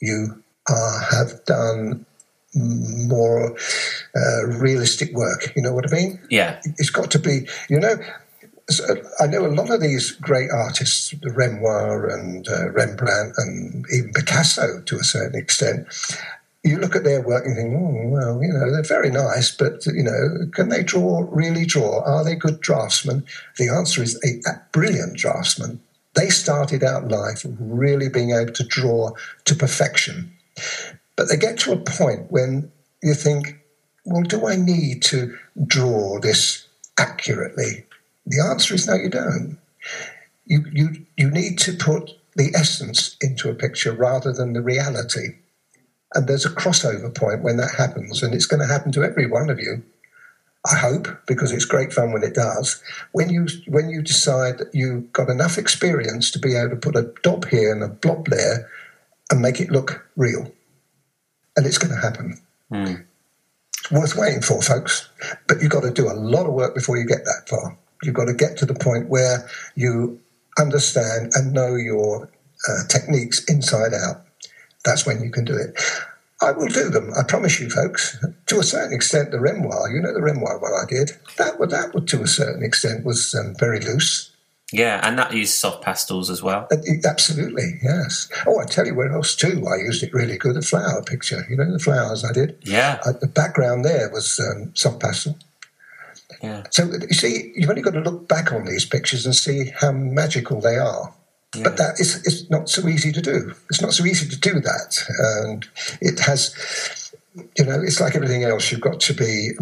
you 0.00 0.42
uh, 0.68 1.00
have 1.10 1.44
done 1.44 2.06
more 2.54 3.56
uh, 4.16 4.46
realistic 4.46 5.12
work. 5.12 5.52
You 5.54 5.62
know 5.62 5.74
what 5.74 5.90
I 5.92 5.94
mean? 5.94 6.20
Yeah. 6.30 6.60
It's 6.78 6.90
got 6.90 7.10
to 7.12 7.18
be, 7.18 7.46
you 7.68 7.78
know, 7.78 7.96
I 9.20 9.26
know 9.26 9.46
a 9.46 9.48
lot 9.48 9.70
of 9.70 9.80
these 9.80 10.12
great 10.12 10.50
artists, 10.50 11.14
Renoir 11.22 12.06
and 12.08 12.46
uh, 12.48 12.70
Rembrandt 12.70 13.34
and 13.38 13.84
even 13.92 14.12
Picasso 14.12 14.82
to 14.82 14.96
a 14.96 15.04
certain 15.04 15.40
extent. 15.40 15.86
You 16.64 16.78
look 16.78 16.94
at 16.94 17.04
their 17.04 17.22
work 17.22 17.46
and 17.46 17.56
think, 17.56 17.74
oh, 17.74 18.08
well, 18.08 18.42
you 18.42 18.52
know, 18.52 18.70
they're 18.70 18.82
very 18.82 19.10
nice, 19.10 19.50
but, 19.50 19.86
you 19.86 20.02
know, 20.02 20.50
can 20.52 20.68
they 20.68 20.82
draw, 20.82 21.26
really 21.30 21.64
draw? 21.64 22.02
Are 22.02 22.24
they 22.24 22.34
good 22.34 22.60
draftsmen? 22.60 23.24
The 23.56 23.68
answer 23.68 24.02
is 24.02 24.20
a 24.46 24.60
brilliant 24.72 25.16
draftsman. 25.16 25.80
They 26.18 26.30
started 26.30 26.82
out 26.82 27.08
life 27.08 27.46
really 27.60 28.08
being 28.08 28.32
able 28.32 28.52
to 28.54 28.64
draw 28.64 29.12
to 29.44 29.54
perfection. 29.54 30.32
But 31.14 31.28
they 31.28 31.36
get 31.36 31.58
to 31.60 31.72
a 31.72 31.76
point 31.76 32.32
when 32.32 32.72
you 33.04 33.14
think, 33.14 33.60
well, 34.04 34.24
do 34.24 34.48
I 34.48 34.56
need 34.56 35.02
to 35.04 35.38
draw 35.64 36.18
this 36.18 36.66
accurately? 36.98 37.84
The 38.26 38.42
answer 38.42 38.74
is 38.74 38.88
no, 38.88 38.94
you 38.94 39.10
don't. 39.10 39.58
You, 40.44 40.64
you, 40.72 41.06
you 41.16 41.30
need 41.30 41.56
to 41.60 41.72
put 41.72 42.10
the 42.34 42.52
essence 42.52 43.16
into 43.20 43.48
a 43.48 43.54
picture 43.54 43.92
rather 43.92 44.32
than 44.32 44.54
the 44.54 44.62
reality. 44.62 45.36
And 46.14 46.26
there's 46.26 46.46
a 46.46 46.50
crossover 46.50 47.14
point 47.14 47.44
when 47.44 47.58
that 47.58 47.76
happens, 47.78 48.24
and 48.24 48.34
it's 48.34 48.46
going 48.46 48.60
to 48.60 48.72
happen 48.72 48.90
to 48.92 49.04
every 49.04 49.26
one 49.26 49.50
of 49.50 49.60
you. 49.60 49.84
I 50.66 50.76
hope, 50.76 51.08
because 51.26 51.52
it's 51.52 51.64
great 51.64 51.92
fun 51.92 52.12
when 52.12 52.24
it 52.24 52.34
does. 52.34 52.82
When 53.12 53.30
you 53.30 53.46
when 53.68 53.88
you 53.88 54.02
decide 54.02 54.58
that 54.58 54.74
you've 54.74 55.12
got 55.12 55.30
enough 55.30 55.56
experience 55.56 56.30
to 56.32 56.38
be 56.38 56.56
able 56.56 56.70
to 56.70 56.76
put 56.76 56.96
a 56.96 57.12
dot 57.22 57.48
here 57.48 57.72
and 57.72 57.82
a 57.82 57.88
blob 57.88 58.26
there 58.26 58.68
and 59.30 59.40
make 59.40 59.60
it 59.60 59.70
look 59.70 60.06
real, 60.16 60.52
and 61.56 61.66
it's 61.66 61.78
going 61.78 61.94
to 61.94 62.00
happen. 62.00 62.40
Mm. 62.72 63.04
It's 63.78 63.90
worth 63.90 64.16
waiting 64.16 64.42
for, 64.42 64.60
folks. 64.60 65.08
But 65.46 65.62
you've 65.62 65.70
got 65.70 65.82
to 65.82 65.90
do 65.90 66.10
a 66.10 66.14
lot 66.14 66.46
of 66.46 66.54
work 66.54 66.74
before 66.74 66.96
you 66.96 67.06
get 67.06 67.24
that 67.24 67.48
far. 67.48 67.78
You've 68.02 68.14
got 68.14 68.26
to 68.26 68.34
get 68.34 68.56
to 68.58 68.66
the 68.66 68.74
point 68.74 69.08
where 69.08 69.48
you 69.74 70.20
understand 70.58 71.32
and 71.34 71.52
know 71.52 71.76
your 71.76 72.28
uh, 72.68 72.86
techniques 72.88 73.44
inside 73.44 73.94
out. 73.94 74.24
That's 74.84 75.06
when 75.06 75.22
you 75.22 75.30
can 75.30 75.44
do 75.44 75.56
it. 75.56 75.80
I 76.40 76.52
will 76.52 76.68
do 76.68 76.88
them. 76.88 77.10
I 77.18 77.24
promise 77.24 77.60
you, 77.60 77.68
folks. 77.68 78.16
To 78.46 78.60
a 78.60 78.62
certain 78.62 78.94
extent, 78.94 79.32
the 79.32 79.40
Renoir, 79.40 79.90
you 79.90 80.00
know, 80.00 80.14
the 80.14 80.22
Renoir 80.22 80.58
one 80.58 80.72
I 80.72 80.86
did, 80.88 81.12
that 81.36 81.58
would 81.58 81.70
that 81.70 81.94
would 81.94 82.06
to 82.08 82.22
a 82.22 82.28
certain 82.28 82.62
extent 82.62 83.04
was 83.04 83.34
um, 83.34 83.54
very 83.58 83.80
loose. 83.80 84.30
Yeah, 84.70 85.00
and 85.02 85.18
that 85.18 85.32
used 85.32 85.54
soft 85.54 85.82
pastels 85.82 86.28
as 86.28 86.42
well. 86.42 86.68
Absolutely, 87.04 87.80
yes. 87.82 88.28
Oh, 88.46 88.60
I 88.60 88.66
tell 88.66 88.86
you 88.86 88.94
where 88.94 89.10
else 89.10 89.34
too. 89.34 89.64
I 89.66 89.76
used 89.78 90.02
it 90.02 90.12
really 90.12 90.36
good. 90.36 90.54
The 90.54 90.62
flower 90.62 91.02
picture, 91.02 91.46
you 91.48 91.56
know, 91.56 91.72
the 91.72 91.78
flowers 91.78 92.22
I 92.24 92.32
did. 92.32 92.58
Yeah. 92.62 93.00
Uh, 93.04 93.12
the 93.18 93.28
background 93.28 93.84
there 93.84 94.10
was 94.12 94.38
um, 94.38 94.72
soft 94.76 95.00
pastel. 95.00 95.38
Yeah. 96.42 96.64
So 96.70 96.84
you 96.84 97.14
see, 97.14 97.52
you've 97.56 97.70
only 97.70 97.82
got 97.82 97.94
to 97.94 98.00
look 98.00 98.28
back 98.28 98.52
on 98.52 98.66
these 98.66 98.84
pictures 98.84 99.24
and 99.24 99.34
see 99.34 99.72
how 99.80 99.90
magical 99.90 100.60
they 100.60 100.76
are. 100.76 101.14
Yeah. 101.58 101.64
But 101.64 101.76
that 101.76 102.00
is 102.00 102.16
it's 102.26 102.48
not 102.50 102.68
so 102.68 102.86
easy 102.88 103.12
to 103.12 103.20
do. 103.20 103.54
It's 103.70 103.80
not 103.80 103.92
so 103.92 104.04
easy 104.04 104.28
to 104.28 104.38
do 104.38 104.60
that, 104.60 105.04
and 105.18 105.66
it 106.00 106.20
has, 106.20 107.12
you 107.56 107.64
know, 107.64 107.80
it's 107.80 108.00
like 108.00 108.14
everything 108.14 108.44
else. 108.44 108.70
You've 108.70 108.80
got 108.80 109.00
to 109.00 109.14
be. 109.14 109.52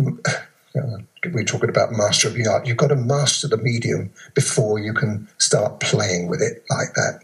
We're 1.33 1.45
talking 1.45 1.71
about 1.71 1.93
master 1.93 2.29
of 2.29 2.35
the 2.35 2.47
art. 2.47 2.67
You've 2.67 2.77
got 2.77 2.89
to 2.89 2.97
master 2.97 3.49
the 3.49 3.57
medium 3.57 4.11
before 4.35 4.79
you 4.79 4.93
can 4.93 5.27
start 5.39 5.81
playing 5.81 6.29
with 6.29 6.43
it 6.43 6.65
like 6.69 6.93
that. 6.95 7.21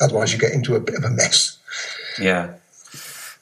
Otherwise, 0.00 0.32
you 0.32 0.38
get 0.38 0.52
into 0.52 0.74
a 0.74 0.80
bit 0.80 0.94
of 0.94 1.04
a 1.04 1.10
mess. 1.10 1.58
Yeah. 2.18 2.54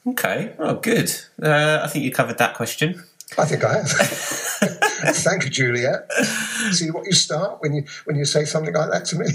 Okay. 0.06 0.52
Well, 0.58 0.74
good. 0.76 1.14
Uh, 1.40 1.80
I 1.82 1.86
think 1.88 2.04
you 2.04 2.10
covered 2.10 2.38
that 2.38 2.54
question. 2.54 3.02
I 3.36 3.44
think 3.44 3.64
I 3.64 3.74
have. 3.74 3.90
Thank 5.14 5.44
you, 5.44 5.50
Juliet. 5.50 6.10
See 6.72 6.90
what 6.90 7.06
you 7.06 7.12
start 7.12 7.60
when 7.60 7.72
you 7.74 7.84
when 8.04 8.16
you 8.16 8.24
say 8.24 8.44
something 8.44 8.74
like 8.74 8.90
that 8.90 9.04
to 9.06 9.18
me. 9.18 9.26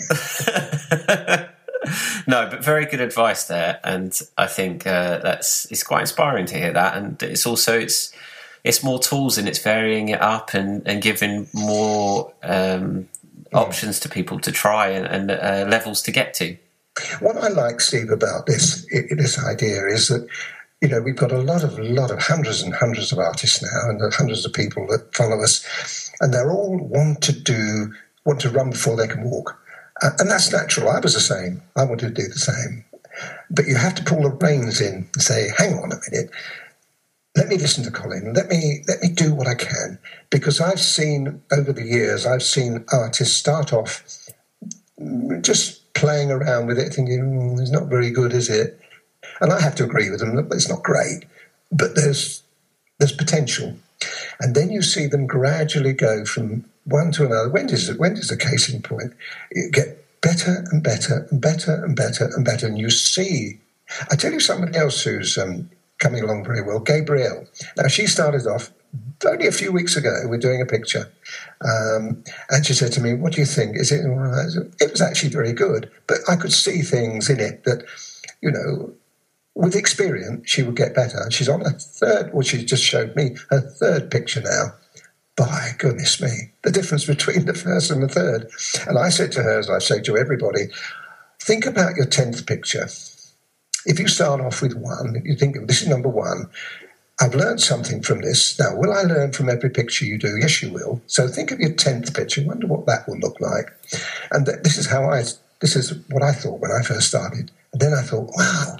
no, 2.27 2.49
but 2.49 2.63
very 2.63 2.85
good 2.85 2.99
advice 2.99 3.45
there, 3.45 3.79
and 3.83 4.19
I 4.37 4.47
think 4.47 4.85
uh, 4.85 5.19
that's 5.19 5.65
it's 5.71 5.83
quite 5.83 6.01
inspiring 6.01 6.45
to 6.47 6.57
hear 6.57 6.73
that, 6.73 6.97
and 6.97 7.21
it's 7.23 7.45
also 7.45 7.79
it's 7.79 8.13
it's 8.63 8.83
more 8.83 8.99
tools 8.99 9.37
and 9.37 9.47
it's 9.47 9.59
varying 9.59 10.09
it 10.09 10.21
up 10.21 10.53
and 10.53 10.85
and 10.85 11.01
giving 11.01 11.47
more 11.53 12.33
um, 12.43 13.07
options 13.53 13.99
to 14.01 14.09
people 14.09 14.39
to 14.39 14.51
try 14.51 14.89
and, 14.89 15.05
and 15.05 15.31
uh, 15.31 15.69
levels 15.69 16.01
to 16.03 16.11
get 16.11 16.33
to. 16.35 16.57
What 17.19 17.37
I 17.37 17.47
like, 17.47 17.79
Steve, 17.79 18.09
about 18.09 18.45
this 18.47 18.85
this 19.11 19.39
idea 19.43 19.87
is 19.87 20.09
that 20.09 20.27
you 20.83 20.89
know, 20.89 21.01
we've 21.01 21.15
got 21.15 21.31
a 21.31 21.37
lot 21.41 21.63
of, 21.63 21.79
lot 21.79 22.11
of 22.11 22.19
hundreds 22.19 22.61
and 22.61 22.75
hundreds 22.75 23.13
of 23.13 23.17
artists 23.17 23.63
now, 23.63 23.89
and 23.89 24.13
hundreds 24.13 24.45
of 24.45 24.51
people 24.51 24.85
that 24.87 25.15
follow 25.15 25.41
us, 25.41 26.11
and 26.19 26.33
they're 26.33 26.51
all 26.51 26.77
want 26.77 27.21
to 27.21 27.31
do, 27.31 27.93
want 28.25 28.41
to 28.41 28.49
run 28.49 28.69
before 28.69 28.97
they 28.97 29.07
can 29.07 29.23
walk, 29.23 29.57
and 30.01 30.29
that's 30.29 30.51
natural. 30.51 30.89
I 30.89 30.99
was 30.99 31.13
the 31.13 31.21
same. 31.21 31.61
I 31.77 31.85
wanted 31.85 32.13
to 32.13 32.21
do 32.21 32.27
the 32.27 32.37
same, 32.37 32.83
but 33.49 33.65
you 33.65 33.77
have 33.77 33.95
to 33.95 34.03
pull 34.03 34.23
the 34.23 34.29
reins 34.31 34.81
in 34.81 35.07
and 35.13 35.23
say, 35.23 35.51
"Hang 35.57 35.75
on 35.75 35.93
a 35.93 36.01
minute." 36.11 36.31
Let 37.37 37.47
me 37.47 37.57
listen 37.57 37.85
to 37.85 37.89
Colin. 37.91 38.33
Let 38.33 38.49
me 38.49 38.83
let 38.89 39.01
me 39.01 39.07
do 39.07 39.33
what 39.33 39.47
I 39.47 39.55
can 39.55 39.97
because 40.29 40.59
I've 40.59 40.81
seen 40.81 41.41
over 41.51 41.71
the 41.71 41.85
years. 41.85 42.25
I've 42.25 42.43
seen 42.43 42.83
artists 42.91 43.37
start 43.37 43.71
off 43.71 44.03
just 45.39 45.93
playing 45.93 46.29
around 46.29 46.67
with 46.67 46.77
it, 46.77 46.93
thinking 46.93 47.21
mm, 47.21 47.61
it's 47.61 47.71
not 47.71 47.87
very 47.87 48.11
good, 48.11 48.33
is 48.33 48.49
it? 48.49 48.79
And 49.43 49.51
I 49.51 49.61
have 49.61 49.75
to 49.75 49.83
agree 49.83 50.09
with 50.09 50.21
them 50.21 50.35
that 50.35 50.47
it's 50.53 50.69
not 50.69 50.83
great, 50.83 51.25
but 51.69 51.95
there's 51.95 52.43
there's 52.97 53.11
potential. 53.11 53.75
And 54.39 54.55
then 54.55 54.71
you 54.71 54.81
see 54.81 55.05
them 55.05 55.27
gradually 55.27 55.91
go 55.91 56.23
from 56.23 56.65
one 56.85 57.11
to 57.11 57.25
another. 57.25 57.49
When 57.49 57.67
does 57.67 57.89
it, 57.89 57.99
when 57.99 58.13
the 58.13 58.37
case 58.37 58.73
in 58.73 58.81
point? 58.81 59.13
You 59.51 59.69
get 59.69 60.05
better 60.21 60.65
and 60.71 60.81
better 60.81 61.27
and 61.29 61.41
better 61.41 61.83
and 61.83 61.93
better 61.93 62.31
and 62.33 62.45
better, 62.45 62.67
and 62.67 62.79
you 62.79 62.89
see. 62.89 63.59
I 64.09 64.15
tell 64.15 64.31
you 64.31 64.39
somebody 64.39 64.77
else 64.77 65.03
who's 65.03 65.37
um, 65.37 65.69
coming 65.99 66.23
along 66.23 66.45
very 66.45 66.61
well, 66.61 66.79
Gabrielle. 66.79 67.45
Now 67.75 67.87
she 67.87 68.07
started 68.07 68.47
off 68.47 68.71
only 69.25 69.47
a 69.47 69.51
few 69.51 69.73
weeks 69.73 69.97
ago. 69.97 70.21
We're 70.25 70.37
doing 70.37 70.61
a 70.61 70.65
picture, 70.65 71.11
um, 71.61 72.23
and 72.49 72.65
she 72.65 72.73
said 72.73 72.93
to 72.93 73.01
me, 73.01 73.13
"What 73.13 73.33
do 73.33 73.41
you 73.41 73.45
think? 73.45 73.75
Is 73.75 73.91
it?" 73.91 74.05
It 74.05 74.91
was 74.91 75.01
actually 75.01 75.29
very 75.31 75.51
good, 75.51 75.91
but 76.07 76.19
I 76.29 76.37
could 76.37 76.53
see 76.53 76.81
things 76.81 77.29
in 77.29 77.41
it 77.41 77.65
that, 77.65 77.83
you 78.41 78.49
know, 78.49 78.93
with 79.55 79.75
experience, 79.75 80.49
she 80.49 80.63
would 80.63 80.75
get 80.75 80.95
better. 80.95 81.19
And 81.21 81.33
She's 81.33 81.49
on 81.49 81.61
her 81.61 81.71
third, 81.71 82.33
well, 82.33 82.41
she 82.41 82.65
just 82.65 82.83
showed 82.83 83.15
me 83.15 83.35
her 83.49 83.61
third 83.61 84.09
picture 84.11 84.41
now. 84.41 84.75
By 85.35 85.71
goodness 85.79 86.21
me, 86.21 86.51
the 86.61 86.71
difference 86.71 87.05
between 87.05 87.45
the 87.45 87.55
first 87.55 87.89
and 87.89 88.03
the 88.03 88.07
third. 88.07 88.49
And 88.87 88.99
I 88.99 89.09
said 89.09 89.31
to 89.33 89.41
her, 89.41 89.57
as 89.57 89.69
I 89.69 89.79
say 89.79 89.99
to 90.01 90.15
everybody, 90.15 90.67
think 91.41 91.65
about 91.65 91.95
your 91.95 92.05
10th 92.05 92.45
picture. 92.45 92.87
If 93.85 93.99
you 93.99 94.07
start 94.07 94.41
off 94.41 94.61
with 94.61 94.75
one, 94.75 95.15
if 95.15 95.25
you 95.25 95.35
think 95.35 95.55
of 95.55 95.67
this 95.67 95.81
is 95.81 95.87
number 95.87 96.07
one, 96.09 96.49
I've 97.19 97.35
learned 97.35 97.61
something 97.61 98.01
from 98.01 98.21
this. 98.21 98.59
Now, 98.59 98.75
will 98.75 98.93
I 98.93 99.03
learn 99.03 99.31
from 99.33 99.49
every 99.49 99.69
picture 99.69 100.05
you 100.05 100.17
do? 100.17 100.37
Yes, 100.39 100.61
you 100.61 100.71
will. 100.71 101.01
So 101.07 101.27
think 101.27 101.51
of 101.51 101.59
your 101.59 101.71
10th 101.71 102.15
picture. 102.15 102.43
Wonder 102.45 102.67
what 102.67 102.85
that 102.85 103.07
will 103.07 103.19
look 103.19 103.39
like. 103.39 103.71
And 104.31 104.45
th- 104.45 104.59
this 104.63 104.77
is 104.77 104.87
how 104.87 105.09
I, 105.09 105.23
this 105.61 105.75
is 105.75 105.93
what 106.09 106.23
I 106.23 106.31
thought 106.31 106.59
when 106.59 106.71
I 106.71 106.81
first 106.83 107.07
started. 107.07 107.51
And 107.71 107.81
then 107.81 107.93
I 107.93 108.01
thought, 108.01 108.29
wow. 108.35 108.77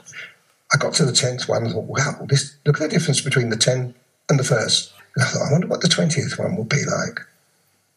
I 0.73 0.77
got 0.77 0.93
to 0.95 1.05
the 1.05 1.11
10th 1.11 1.47
one 1.47 1.63
and 1.63 1.73
thought, 1.73 1.83
wow, 1.83 2.25
this, 2.27 2.55
look 2.65 2.81
at 2.81 2.89
the 2.89 2.95
difference 2.95 3.21
between 3.21 3.49
the 3.49 3.57
10 3.57 3.93
and 4.29 4.39
the 4.39 4.43
first. 4.43 4.93
And 5.15 5.23
I 5.23 5.27
thought, 5.27 5.47
I 5.47 5.51
wonder 5.51 5.67
what 5.67 5.81
the 5.81 5.87
20th 5.87 6.39
one 6.39 6.55
will 6.55 6.63
be 6.63 6.83
like. 6.83 7.19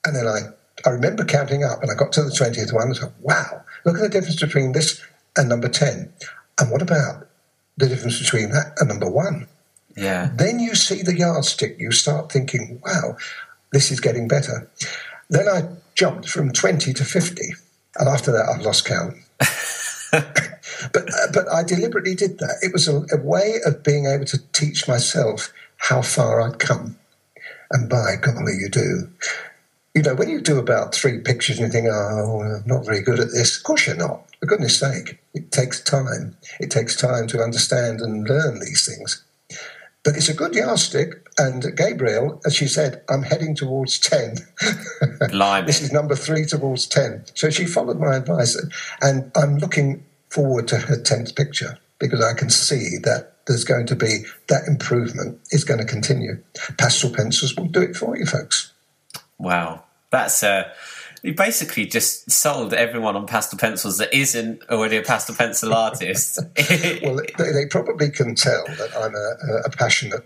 And 0.04 0.14
then 0.14 0.26
I, 0.26 0.40
I 0.84 0.92
remember 0.92 1.24
counting 1.24 1.64
up 1.64 1.82
and 1.82 1.90
I 1.90 1.94
got 1.94 2.12
to 2.12 2.22
the 2.22 2.30
20th 2.30 2.72
one 2.72 2.88
and 2.88 2.96
thought, 2.96 3.12
wow, 3.20 3.64
look 3.84 3.96
at 3.96 4.02
the 4.02 4.08
difference 4.08 4.40
between 4.40 4.72
this 4.72 5.02
and 5.36 5.48
number 5.48 5.68
10. 5.68 6.12
And 6.60 6.70
what 6.70 6.82
about 6.82 7.26
the 7.76 7.88
difference 7.88 8.18
between 8.18 8.50
that 8.50 8.74
and 8.78 8.88
number 8.88 9.10
one? 9.10 9.48
Yeah. 9.96 10.30
Then 10.34 10.58
you 10.58 10.74
see 10.74 11.02
the 11.02 11.16
yardstick, 11.16 11.78
you 11.78 11.90
start 11.92 12.30
thinking, 12.30 12.80
wow, 12.84 13.16
this 13.72 13.90
is 13.90 14.00
getting 14.00 14.28
better. 14.28 14.70
Then 15.30 15.48
I 15.48 15.68
jumped 15.94 16.28
from 16.28 16.52
20 16.52 16.92
to 16.92 17.04
50, 17.04 17.42
and 17.96 18.08
after 18.08 18.30
that, 18.32 18.48
I've 18.48 18.64
lost 18.64 18.84
count. 18.84 19.14
but, 20.92 21.08
uh, 21.08 21.32
but 21.32 21.48
I 21.52 21.62
deliberately 21.62 22.14
did 22.14 22.38
that. 22.38 22.58
It 22.62 22.72
was 22.72 22.88
a, 22.88 23.04
a 23.12 23.20
way 23.22 23.60
of 23.64 23.82
being 23.82 24.06
able 24.06 24.26
to 24.26 24.38
teach 24.52 24.88
myself 24.88 25.52
how 25.76 26.02
far 26.02 26.40
I'd 26.40 26.58
come. 26.58 26.98
And 27.70 27.88
by 27.88 28.16
golly, 28.20 28.54
you 28.58 28.68
do. 28.68 29.10
You 29.94 30.02
know, 30.02 30.14
when 30.14 30.28
you 30.28 30.40
do 30.40 30.58
about 30.58 30.94
three 30.94 31.20
pictures 31.20 31.58
and 31.58 31.66
you 31.66 31.72
think, 31.72 31.88
oh, 31.90 32.42
I'm 32.42 32.62
not 32.66 32.84
very 32.84 33.00
good 33.00 33.18
at 33.18 33.32
this, 33.32 33.56
of 33.56 33.64
course 33.64 33.86
you're 33.86 33.96
not. 33.96 34.22
For 34.40 34.46
goodness 34.46 34.78
sake, 34.78 35.18
it 35.34 35.50
takes 35.50 35.82
time. 35.82 36.36
It 36.60 36.70
takes 36.70 36.96
time 36.96 37.26
to 37.28 37.40
understand 37.42 38.00
and 38.00 38.28
learn 38.28 38.60
these 38.60 38.86
things. 38.86 39.24
But 40.04 40.14
it's 40.14 40.28
a 40.28 40.34
good 40.34 40.54
yardstick. 40.54 41.26
And 41.38 41.76
Gabriel, 41.76 42.40
as 42.46 42.54
she 42.54 42.66
said, 42.66 43.02
I'm 43.08 43.24
heading 43.24 43.56
towards 43.56 43.98
10. 43.98 44.36
this 45.66 45.82
is 45.82 45.92
number 45.92 46.14
three 46.14 46.44
towards 46.44 46.86
10. 46.86 47.24
So 47.34 47.50
she 47.50 47.64
followed 47.64 47.98
my 47.98 48.16
advice. 48.16 48.56
And 49.00 49.32
I'm 49.34 49.58
looking 49.58 50.04
forward 50.36 50.68
to 50.68 50.76
her 50.76 50.96
10th 50.96 51.34
picture 51.34 51.78
because 51.98 52.22
I 52.22 52.34
can 52.34 52.50
see 52.50 52.98
that 53.04 53.32
there's 53.46 53.64
going 53.64 53.86
to 53.86 53.96
be 53.96 54.24
that 54.48 54.68
improvement 54.68 55.40
is 55.50 55.64
going 55.64 55.80
to 55.80 55.86
continue. 55.86 56.42
Pastel 56.76 57.10
pencils 57.10 57.56
will 57.56 57.68
do 57.68 57.80
it 57.80 57.96
for 57.96 58.18
you, 58.18 58.26
folks. 58.26 58.72
Wow. 59.38 59.84
That's 60.10 60.42
uh, 60.42 60.70
you 61.22 61.32
basically 61.32 61.86
just 61.86 62.30
sold 62.30 62.74
everyone 62.74 63.16
on 63.16 63.26
pastel 63.26 63.58
pencils 63.58 63.96
that 63.96 64.14
isn't 64.14 64.62
already 64.68 64.98
a 64.98 65.02
pastel 65.02 65.34
pencil 65.34 65.72
artist. 65.72 66.38
well, 67.02 67.16
they, 67.38 67.52
they, 67.52 67.66
probably 67.70 68.10
can 68.10 68.34
tell 68.34 68.64
that 68.66 68.90
I'm 68.94 69.14
a, 69.14 69.62
a, 69.66 69.70
passionate. 69.70 70.24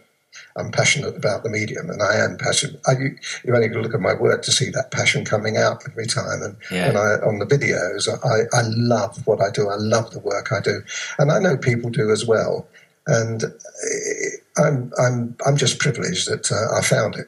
I'm 0.57 0.71
passionate 0.71 1.17
about 1.17 1.43
the 1.43 1.51
medium, 1.51 1.91
and 1.91 2.03
I 2.03 2.17
am 2.17 2.37
passionate. 2.37 2.81
I, 2.87 2.93
you, 2.93 3.17
you 3.45 3.55
only 3.55 3.69
look 3.69 3.95
at 3.95 4.01
my 4.01 4.15
work 4.15 4.43
to 4.43 4.53
see 4.53 4.71
that 4.71 4.91
passion 4.91 5.25
coming 5.25 5.57
out 5.57 5.83
every 5.89 6.07
time. 6.07 6.43
And 6.43 6.57
yeah. 6.71 6.89
I 6.99 7.27
on 7.27 7.39
the 7.39 7.47
videos, 7.47 8.09
I, 8.25 8.57
I 8.57 8.63
love 8.67 9.27
what 9.27 9.41
I 9.41 9.51
do. 9.51 9.69
I 9.69 9.77
love 9.77 10.11
the 10.11 10.21
work 10.21 10.53
I 10.53 10.61
do, 10.61 10.83
and 11.19 11.31
I 11.31 11.39
know 11.39 11.57
people 11.57 11.91
do 11.91 12.11
as 12.11 12.27
well. 12.27 12.67
And 13.07 13.45
eh, 13.45 14.59
I'm 14.59 14.93
I'm 14.99 15.37
I'm 15.47 15.57
just 15.57 15.79
privileged 15.79 16.29
that 16.29 16.51
uh, 16.51 16.77
I 16.77 16.83
found 16.83 17.17
it. 17.17 17.27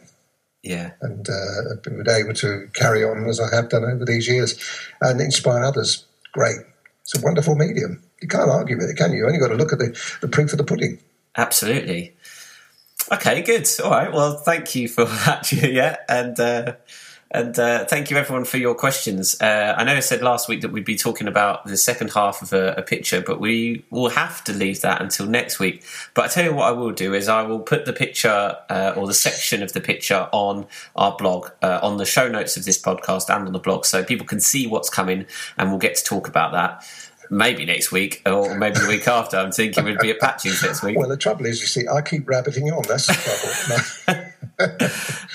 Yeah. 0.63 0.93
And 1.01 1.29
uh, 1.29 1.75
been 1.83 2.09
able 2.09 2.35
to 2.35 2.69
carry 2.75 3.05
on 3.05 3.27
as 3.29 3.41
I 3.41 3.55
have 3.55 3.69
done 3.69 3.85
over 3.85 4.05
these 4.05 4.29
years 4.29 4.59
and 5.01 5.21
inspire 5.21 5.65
others. 5.65 6.05
Great. 6.33 6.59
It's 7.03 7.19
a 7.19 7.21
wonderful 7.21 7.57
medium. 7.57 8.03
You 8.21 8.29
can't 8.29 8.51
argue 8.51 8.79
with 8.79 8.89
it, 8.89 8.97
can 8.97 9.11
you? 9.13 9.19
You 9.19 9.27
only 9.27 9.41
got 9.41 9.49
to 9.49 9.57
look 9.57 9.73
at 9.73 9.81
the, 9.81 9.99
the 10.21 10.29
proof 10.29 10.53
of 10.53 10.59
the 10.59 10.65
pudding. 10.65 11.01
Absolutely. 11.37 12.15
Okay, 13.13 13.43
good. 13.43 13.69
All 13.85 13.91
right. 13.91 14.11
Well, 14.11 14.39
thank 14.39 14.75
you 14.75 14.89
for 14.89 15.05
that, 15.27 15.53
yeah. 15.53 15.99
And 16.09 16.41
uh, 16.41 16.77
and 17.31 17.59
uh, 17.59 17.85
thank 17.85 18.11
you 18.11 18.17
everyone 18.17 18.47
for 18.47 18.57
your 18.57 18.75
questions. 18.75 19.41
Uh, 19.41 19.75
I 19.77 19.85
know 19.85 19.95
I 19.95 20.01
said 20.01 20.23
last 20.23 20.49
week 20.49 20.63
that 20.63 20.73
we'd 20.73 20.87
be 20.87 20.97
talking 20.97 21.27
about 21.27 21.67
the 21.67 21.77
second 21.77 22.11
half 22.13 22.41
of 22.41 22.55
a, 22.55 22.75
a, 22.77 22.83
picture, 22.83 23.23
but 23.23 23.41
we 23.41 23.85
will 23.91 24.11
have 24.11 24.45
to 24.45 24.53
leave 24.53 24.83
that 24.83 25.01
until 25.01 25.27
next 25.27 25.59
week. 25.59 25.83
But 26.13 26.27
I 26.27 26.29
tell 26.29 26.45
you 26.45 26.55
what 26.55 26.65
I 26.65 26.73
will 26.73 26.91
do 26.91 27.15
is 27.15 27.29
I 27.29 27.43
will 27.43 27.61
put 27.61 27.85
the 27.87 27.93
picture 27.93 28.57
uh, 28.69 28.95
or 28.97 29.07
the 29.07 29.15
section 29.15 29.63
of 29.63 29.73
the 29.73 29.81
picture 29.81 30.29
on 30.33 30.67
our 30.95 31.17
blog, 31.17 31.51
uh, 31.63 31.81
on 31.83 31.97
the 31.97 32.05
show 32.07 32.29
notes 32.29 32.59
of 32.59 32.65
this 32.67 32.81
podcast 32.81 33.35
and 33.35 33.47
on 33.47 33.53
the 33.53 33.59
blog, 33.59 33.87
so 33.87 34.05
people 34.05 34.27
can 34.27 34.41
see 34.41 34.67
what's 34.67 34.91
coming 34.91 35.27
and 35.57 35.71
we'll 35.71 35.79
get 35.79 35.97
to 35.97 36.05
talk 36.05 36.29
about 36.29 36.53
that 36.53 36.87
maybe 37.33 37.65
next 37.65 37.91
week 37.91 38.21
or 38.27 38.57
maybe 38.57 38.79
the 38.79 38.87
week 38.87 39.09
after. 39.09 39.39
I'm 39.39 39.51
thinking 39.51 39.85
we'd 39.85 39.99
be 39.99 40.11
at 40.11 40.21
Patchings 40.21 40.63
next 40.63 40.83
week. 40.83 40.99
Well, 40.99 41.09
the 41.09 41.17
trouble 41.17 41.47
is, 41.47 41.61
you 41.61 41.67
see, 41.67 41.89
I 41.89 42.03
keep 42.03 42.29
rabbiting 42.29 42.71
on. 42.71 42.83
That's 42.87 43.07
the 43.07 44.05
trouble. 44.07 44.31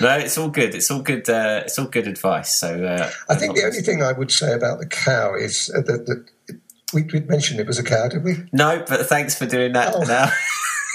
no, 0.00 0.16
it's 0.18 0.38
all 0.38 0.48
good. 0.48 0.76
It's 0.76 0.90
all 0.90 1.02
good. 1.02 1.28
Uh, 1.28 1.62
it's 1.64 1.78
all 1.78 1.86
good 1.86 2.06
advice. 2.06 2.54
So 2.54 2.84
uh, 2.84 3.10
I 3.28 3.34
think 3.34 3.56
the 3.56 3.64
only 3.64 3.80
thing 3.80 4.02
I 4.02 4.12
would 4.12 4.30
say 4.30 4.52
about 4.52 4.78
the 4.78 4.86
cow 4.86 5.34
is 5.34 5.70
uh, 5.74 5.80
that, 5.82 6.06
that 6.06 6.60
we 6.94 7.02
did 7.02 7.28
mention 7.28 7.58
it 7.58 7.66
was 7.66 7.80
a 7.80 7.84
cow, 7.84 8.08
did 8.08 8.22
we? 8.22 8.36
No, 8.52 8.84
but 8.88 9.06
thanks 9.06 9.34
for 9.36 9.46
doing 9.46 9.72
that. 9.72 9.94
Oh. 9.94 10.04
Now. 10.04 10.30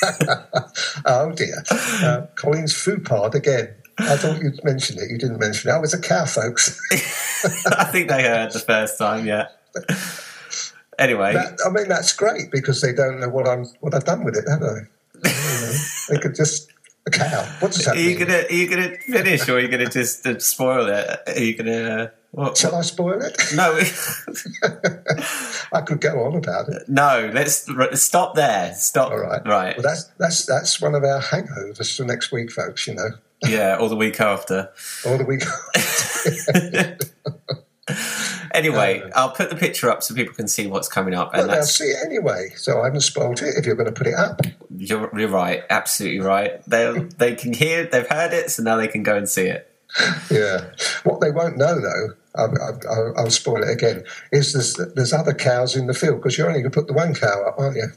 oh 1.05 1.31
dear, 1.33 1.63
uh, 1.69 2.27
Collins 2.35 2.73
food 2.73 3.05
part 3.05 3.35
again. 3.35 3.73
I 3.99 4.17
thought 4.17 4.41
you'd 4.41 4.63
mentioned 4.63 4.99
it. 4.99 5.11
You 5.11 5.17
didn't 5.17 5.39
mention 5.39 5.69
it. 5.69 5.73
Oh, 5.73 5.83
it's 5.83 5.93
a 5.93 6.01
cow, 6.01 6.25
folks. 6.25 6.81
I 7.67 7.83
think 7.85 8.09
they 8.09 8.23
heard 8.23 8.51
the 8.51 8.59
first 8.59 8.97
time. 8.97 9.27
Yeah. 9.27 9.47
Anyway, 10.99 11.33
that, 11.33 11.59
I 11.65 11.69
mean 11.69 11.87
that's 11.87 12.13
great 12.13 12.51
because 12.51 12.81
they 12.81 12.93
don't 12.93 13.19
know 13.19 13.29
what 13.29 13.47
I'm 13.47 13.65
what 13.79 13.93
I've 13.93 14.05
done 14.05 14.23
with 14.23 14.35
it, 14.35 14.47
have 14.49 14.59
they? 14.59 15.29
you 15.29 15.61
know, 15.61 15.73
they 16.09 16.19
could 16.19 16.35
just 16.35 16.73
a 17.05 17.09
cow. 17.09 17.43
What 17.59 17.71
does 17.71 17.85
that 17.85 17.95
are 17.95 17.99
you 17.99 18.17
mean? 18.17 18.27
Gonna, 18.27 18.43
are 18.43 18.53
you 18.53 18.69
going 18.69 18.89
to 18.89 18.97
finish 18.97 19.47
or 19.49 19.57
are 19.57 19.59
you 19.59 19.67
going 19.67 19.85
to 19.85 19.91
just 19.91 20.25
uh, 20.25 20.39
spoil 20.39 20.87
it? 20.87 21.19
Are 21.27 21.39
you 21.39 21.55
going 21.55 21.65
to. 21.67 22.03
Uh, 22.03 22.07
what, 22.31 22.57
Shall 22.57 22.73
I 22.75 22.81
spoil 22.81 23.21
it? 23.21 23.37
No. 23.53 23.79
I 25.73 25.81
could 25.81 26.01
go 26.01 26.23
on 26.23 26.35
about 26.35 26.69
it. 26.69 26.89
No, 26.89 27.29
let's 27.33 27.67
stop 28.01 28.35
there. 28.35 28.73
Stop. 28.73 29.11
All 29.11 29.19
right. 29.19 29.45
Right. 29.45 29.77
Well, 29.77 29.83
that's 29.83 30.05
that's 30.17 30.45
that's 30.45 30.81
one 30.81 30.95
of 30.95 31.03
our 31.03 31.21
hangovers 31.21 31.95
for 31.95 32.05
next 32.05 32.31
week, 32.31 32.51
folks. 32.51 32.87
You 32.87 32.95
know. 32.95 33.09
Yeah, 33.45 33.77
or 33.77 33.89
the 33.89 33.95
week 33.95 34.19
after. 34.21 34.71
or 35.05 35.17
the 35.17 35.25
week 35.25 35.43
Anyway, 38.53 39.01
um, 39.01 39.11
I'll 39.15 39.31
put 39.31 39.49
the 39.49 39.55
picture 39.55 39.89
up 39.89 40.03
so 40.03 40.13
people 40.13 40.35
can 40.35 40.47
see 40.47 40.67
what's 40.67 40.87
coming 40.87 41.13
up. 41.13 41.33
And 41.33 41.47
well, 41.47 41.57
they'll 41.57 41.65
see 41.65 41.85
it 41.85 41.97
anyway, 42.05 42.49
so 42.55 42.81
I 42.81 42.85
haven't 42.85 43.01
spoiled 43.01 43.41
it 43.41 43.55
if 43.57 43.65
you're 43.65 43.75
going 43.75 43.87
to 43.87 43.91
put 43.91 44.07
it 44.07 44.13
up. 44.13 44.41
You're, 44.75 45.09
you're 45.17 45.29
right, 45.29 45.63
absolutely 45.69 46.19
right. 46.19 46.63
They 46.65 46.91
they 47.17 47.35
can 47.35 47.53
hear, 47.53 47.85
they've 47.85 48.07
heard 48.07 48.31
it, 48.33 48.51
so 48.51 48.61
now 48.63 48.77
they 48.77 48.87
can 48.87 49.01
go 49.01 49.15
and 49.15 49.27
see 49.27 49.47
it. 49.47 49.69
Yeah. 50.29 50.71
What 51.03 51.19
they 51.21 51.31
won't 51.31 51.57
know, 51.57 51.79
though, 51.79 52.13
I'll, 52.35 52.53
I'll, 52.89 53.13
I'll 53.17 53.29
spoil 53.31 53.63
it 53.63 53.69
again, 53.69 54.03
is 54.31 54.53
there's, 54.53 54.93
there's 54.93 55.13
other 55.13 55.33
cows 55.33 55.75
in 55.75 55.87
the 55.87 55.93
field 55.93 56.17
because 56.17 56.37
you're 56.37 56.47
only 56.47 56.61
going 56.61 56.71
to 56.71 56.79
put 56.79 56.87
the 56.87 56.93
one 56.93 57.13
cow 57.13 57.43
up, 57.47 57.59
aren't 57.59 57.77
you? 57.77 57.87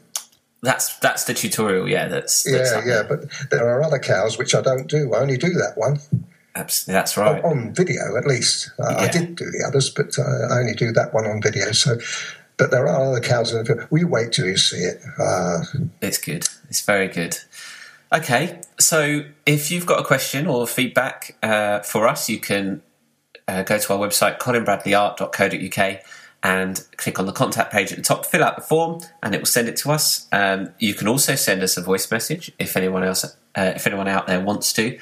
That's 0.63 0.99
that's 0.99 1.25
the 1.25 1.35
tutorial, 1.35 1.89
yeah. 1.89 2.09
That's, 2.09 2.43
that's 2.43 2.73
yeah, 2.73 2.83
yeah. 2.85 3.03
But 3.07 3.27
there 3.51 3.69
are 3.69 3.83
other 3.83 3.99
cows 3.99 4.39
which 4.39 4.55
I 4.55 4.63
don't 4.63 4.89
do. 4.89 5.15
I 5.15 5.21
only 5.21 5.37
do 5.37 5.51
that 5.51 5.75
one. 5.77 5.99
That's 6.87 7.17
right. 7.17 7.43
On 7.45 7.75
video, 7.75 8.17
at 8.17 8.27
least. 8.27 8.71
Uh, 8.79 8.91
yeah. 8.91 8.99
I 8.99 9.09
did 9.09 9.37
do 9.37 9.45
the 9.45 9.65
others, 9.67 9.91
but 9.91 10.19
uh, 10.19 10.55
I 10.55 10.61
only 10.61 10.75
do 10.75 10.93
that 10.93 11.13
one 11.13 11.27
on 11.27 11.43
video. 11.43 11.73
So, 11.73 11.99
but 12.57 12.71
there 12.71 12.89
are 12.89 13.11
other 13.11 13.21
cows 13.21 13.53
in 13.53 13.59
the 13.59 13.65
film. 13.65 13.87
We 13.91 14.05
wait 14.05 14.33
till 14.33 14.47
you 14.47 14.57
see 14.57 14.79
it. 14.79 15.03
Uh, 15.19 15.59
it's 16.01 16.19
good. 16.19 16.49
It's 16.69 16.81
very 16.81 17.09
good. 17.09 17.39
Okay, 18.13 18.61
so 18.79 19.25
if 19.45 19.71
you've 19.71 19.87
got 19.87 20.01
a 20.01 20.05
question 20.05 20.47
or 20.47 20.67
feedback 20.67 21.37
uh, 21.43 21.81
for 21.81 22.07
us, 22.07 22.29
you 22.29 22.39
can 22.39 22.83
uh, 23.49 23.63
go 23.63 23.79
to 23.79 23.93
our 23.93 23.99
website, 23.99 24.39
colinbradleyart.co.uk, 24.39 26.01
and 26.43 26.85
click 26.97 27.19
on 27.19 27.27
the 27.27 27.33
contact 27.33 27.73
page 27.73 27.91
at 27.91 27.99
the 27.99 28.05
top, 28.05 28.25
fill 28.25 28.45
out 28.45 28.55
the 28.55 28.63
form, 28.63 29.01
and 29.23 29.35
it 29.35 29.39
will 29.39 29.47
send 29.47 29.69
it 29.69 29.77
to 29.79 29.91
us. 29.91 30.29
Um, 30.31 30.71
you 30.79 30.95
can 30.95 31.09
also 31.09 31.35
send 31.35 31.63
us 31.63 31.77
a 31.77 31.83
voice 31.83 32.09
message 32.11 32.53
if 32.61 32.77
anyone 32.77 33.03
else, 33.03 33.25
uh, 33.25 33.73
if 33.75 33.87
anyone 33.87 34.07
out 34.07 34.29
there 34.29 34.41
wants 34.41 34.73
to 34.75 34.99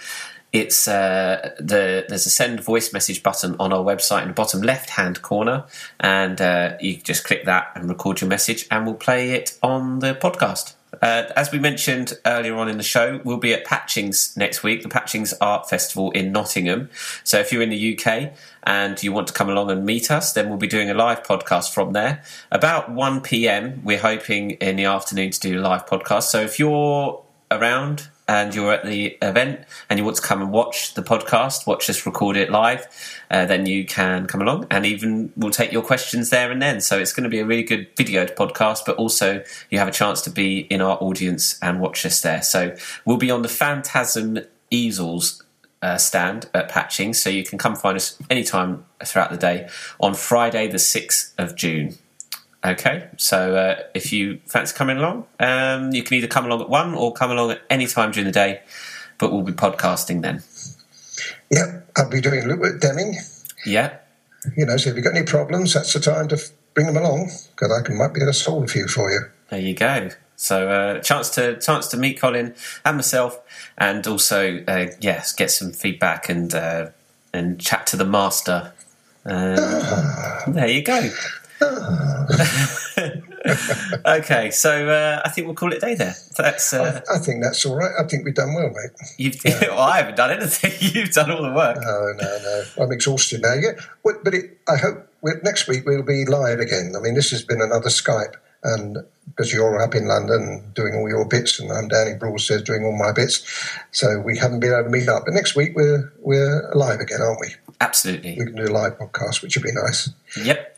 it's 0.54 0.86
uh, 0.86 1.50
the 1.58 2.06
there's 2.08 2.26
a 2.26 2.30
send 2.30 2.60
voice 2.60 2.92
message 2.92 3.24
button 3.24 3.56
on 3.58 3.72
our 3.72 3.82
website 3.82 4.22
in 4.22 4.28
the 4.28 4.34
bottom 4.34 4.62
left 4.62 4.90
hand 4.90 5.20
corner, 5.20 5.64
and 5.98 6.40
uh, 6.40 6.76
you 6.80 6.96
just 6.96 7.24
click 7.24 7.44
that 7.44 7.72
and 7.74 7.88
record 7.88 8.20
your 8.20 8.30
message, 8.30 8.66
and 8.70 8.86
we'll 8.86 8.94
play 8.94 9.32
it 9.32 9.58
on 9.64 9.98
the 9.98 10.14
podcast. 10.14 10.74
Uh, 11.02 11.24
as 11.34 11.50
we 11.50 11.58
mentioned 11.58 12.12
earlier 12.24 12.54
on 12.54 12.68
in 12.68 12.76
the 12.76 12.84
show, 12.84 13.20
we'll 13.24 13.36
be 13.36 13.52
at 13.52 13.64
Patchings 13.64 14.36
next 14.36 14.62
week, 14.62 14.84
the 14.84 14.88
Patchings 14.88 15.34
Art 15.40 15.68
Festival 15.68 16.12
in 16.12 16.30
Nottingham. 16.30 16.88
So 17.24 17.40
if 17.40 17.52
you're 17.52 17.62
in 17.62 17.70
the 17.70 17.98
UK 17.98 18.32
and 18.62 19.02
you 19.02 19.12
want 19.12 19.26
to 19.26 19.34
come 19.34 19.50
along 19.50 19.72
and 19.72 19.84
meet 19.84 20.12
us, 20.12 20.32
then 20.32 20.48
we'll 20.48 20.56
be 20.56 20.68
doing 20.68 20.88
a 20.88 20.94
live 20.94 21.24
podcast 21.24 21.74
from 21.74 21.94
there. 21.94 22.22
About 22.52 22.92
1 22.92 23.22
pm, 23.22 23.82
we're 23.82 23.98
hoping 23.98 24.52
in 24.52 24.76
the 24.76 24.84
afternoon 24.84 25.32
to 25.32 25.40
do 25.40 25.58
a 25.58 25.60
live 25.60 25.84
podcast. 25.84 26.24
So 26.24 26.42
if 26.42 26.60
you're 26.60 27.24
around, 27.50 28.06
and 28.26 28.54
you're 28.54 28.72
at 28.72 28.84
the 28.84 29.18
event 29.20 29.60
and 29.88 29.98
you 29.98 30.04
want 30.04 30.16
to 30.16 30.22
come 30.22 30.40
and 30.40 30.50
watch 30.50 30.94
the 30.94 31.02
podcast, 31.02 31.66
watch 31.66 31.90
us 31.90 32.06
record 32.06 32.36
it 32.36 32.50
live, 32.50 32.86
uh, 33.30 33.44
then 33.44 33.66
you 33.66 33.84
can 33.84 34.26
come 34.26 34.40
along 34.40 34.66
and 34.70 34.86
even 34.86 35.32
we'll 35.36 35.50
take 35.50 35.72
your 35.72 35.82
questions 35.82 36.30
there 36.30 36.50
and 36.50 36.62
then. 36.62 36.80
So 36.80 36.98
it's 36.98 37.12
going 37.12 37.24
to 37.24 37.30
be 37.30 37.40
a 37.40 37.44
really 37.44 37.62
good 37.62 37.94
videoed 37.96 38.34
podcast, 38.34 38.80
but 38.86 38.96
also 38.96 39.42
you 39.70 39.78
have 39.78 39.88
a 39.88 39.92
chance 39.92 40.22
to 40.22 40.30
be 40.30 40.60
in 40.60 40.80
our 40.80 40.96
audience 41.00 41.58
and 41.60 41.80
watch 41.80 42.06
us 42.06 42.20
there. 42.22 42.42
So 42.42 42.74
we'll 43.04 43.18
be 43.18 43.30
on 43.30 43.42
the 43.42 43.48
Phantasm 43.48 44.38
easels 44.70 45.42
uh, 45.82 45.98
stand 45.98 46.48
at 46.54 46.70
Patching, 46.70 47.12
so 47.12 47.28
you 47.28 47.44
can 47.44 47.58
come 47.58 47.76
find 47.76 47.94
us 47.94 48.18
anytime 48.30 48.86
throughout 49.04 49.30
the 49.30 49.36
day 49.36 49.68
on 50.00 50.14
Friday, 50.14 50.66
the 50.66 50.78
6th 50.78 51.32
of 51.36 51.54
June. 51.54 51.98
Okay, 52.64 53.08
so 53.18 53.56
uh, 53.56 53.82
if 53.92 54.10
you 54.10 54.40
fancy 54.46 54.74
coming 54.74 54.96
along, 54.96 55.26
um, 55.38 55.92
you 55.92 56.02
can 56.02 56.16
either 56.16 56.26
come 56.26 56.46
along 56.46 56.62
at 56.62 56.70
one 56.70 56.94
or 56.94 57.12
come 57.12 57.30
along 57.30 57.50
at 57.50 57.62
any 57.68 57.86
time 57.86 58.10
during 58.10 58.24
the 58.24 58.32
day, 58.32 58.62
but 59.18 59.30
we'll 59.30 59.42
be 59.42 59.52
podcasting 59.52 60.22
then. 60.22 60.42
Yeah, 61.50 61.80
I'll 61.96 62.08
be 62.08 62.22
doing 62.22 62.48
Luke 62.48 62.80
Deming. 62.80 63.16
Yeah. 63.66 63.98
You 64.56 64.64
know, 64.64 64.78
so 64.78 64.90
if 64.90 64.96
you've 64.96 65.04
got 65.04 65.14
any 65.14 65.26
problems, 65.26 65.74
that's 65.74 65.92
the 65.92 66.00
time 66.00 66.28
to 66.28 66.38
bring 66.72 66.86
them 66.86 66.96
along 66.96 67.30
because 67.50 67.70
I 67.70 67.82
can, 67.84 67.98
might 67.98 68.14
be 68.14 68.20
able 68.20 68.32
to 68.32 68.38
solve 68.38 68.64
a 68.64 68.66
few 68.66 68.88
for 68.88 69.10
you. 69.10 69.20
There 69.50 69.60
you 69.60 69.74
go. 69.74 70.10
So 70.36 70.68
uh, 70.68 71.00
chance 71.00 71.30
to 71.30 71.58
chance 71.60 71.86
to 71.88 71.96
meet 71.96 72.20
Colin 72.20 72.54
and 72.84 72.96
myself, 72.96 73.40
and 73.78 74.06
also 74.06 74.64
uh, 74.66 74.86
yes, 75.00 75.32
get 75.32 75.50
some 75.50 75.72
feedback 75.72 76.28
and 76.28 76.52
uh, 76.54 76.88
and 77.32 77.60
chat 77.60 77.86
to 77.88 77.96
the 77.96 78.04
master. 78.04 78.72
Uh, 79.24 80.50
there 80.50 80.68
you 80.68 80.82
go. 80.82 81.08
okay, 84.06 84.50
so 84.50 84.88
uh, 84.88 85.20
I 85.24 85.28
think 85.28 85.46
we'll 85.46 85.54
call 85.54 85.72
it 85.72 85.78
a 85.78 85.80
day 85.80 85.94
there. 85.94 86.14
That's. 86.36 86.72
Uh, 86.72 87.00
I, 87.10 87.16
I 87.16 87.18
think 87.18 87.42
that's 87.42 87.64
all 87.66 87.76
right. 87.76 87.92
I 87.98 88.04
think 88.04 88.24
we've 88.24 88.34
done 88.34 88.54
well, 88.54 88.68
mate. 88.68 88.90
You've, 89.18 89.36
well, 89.44 89.78
I 89.78 89.98
haven't 89.98 90.16
done 90.16 90.30
anything. 90.30 90.72
You've 90.80 91.10
done 91.10 91.30
all 91.30 91.42
the 91.42 91.52
work. 91.52 91.76
No, 91.80 92.12
no, 92.16 92.38
no. 92.42 92.64
I'm 92.82 92.92
exhausted 92.92 93.42
now. 93.42 93.54
Yeah, 93.54 93.72
but, 94.02 94.34
it, 94.34 94.58
I 94.68 94.76
hope 94.76 95.08
next 95.42 95.68
week 95.68 95.84
we'll 95.86 96.02
be 96.02 96.24
live 96.24 96.60
again. 96.60 96.94
I 96.96 97.00
mean, 97.00 97.14
this 97.14 97.30
has 97.30 97.42
been 97.42 97.60
another 97.60 97.90
Skype, 97.90 98.34
and 98.62 98.98
because 99.28 99.52
you're 99.52 99.82
up 99.82 99.94
in 99.94 100.06
London 100.06 100.70
doing 100.74 100.94
all 100.94 101.08
your 101.08 101.26
bits, 101.26 101.60
and 101.60 101.70
I'm 101.72 101.88
down 101.88 102.08
in 102.08 102.18
Broadstairs 102.18 102.62
doing 102.62 102.84
all 102.84 102.96
my 102.96 103.12
bits, 103.12 103.44
so 103.90 104.20
we 104.20 104.38
haven't 104.38 104.60
been 104.60 104.72
able 104.72 104.84
to 104.84 104.90
meet 104.90 105.08
up. 105.08 105.24
But 105.26 105.34
next 105.34 105.56
week 105.56 105.72
we're 105.74 106.12
we're 106.20 106.70
live 106.74 107.00
again, 107.00 107.20
aren't 107.20 107.40
we? 107.40 107.48
Absolutely. 107.80 108.36
We 108.38 108.46
can 108.46 108.54
do 108.54 108.64
a 108.64 108.72
live 108.72 108.98
podcast, 108.98 109.42
which 109.42 109.56
would 109.56 109.64
be 109.64 109.72
nice. 109.72 110.08
Yep. 110.42 110.73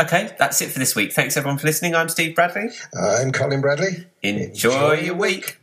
Okay, 0.00 0.34
that's 0.38 0.62
it 0.62 0.70
for 0.70 0.78
this 0.78 0.96
week. 0.96 1.12
Thanks 1.12 1.36
everyone 1.36 1.58
for 1.58 1.66
listening. 1.66 1.94
I'm 1.94 2.08
Steve 2.08 2.34
Bradley. 2.34 2.70
I'm 2.98 3.32
Colin 3.32 3.60
Bradley. 3.60 4.06
Enjoy, 4.22 4.94
your 4.94 5.14
week. 5.14 5.59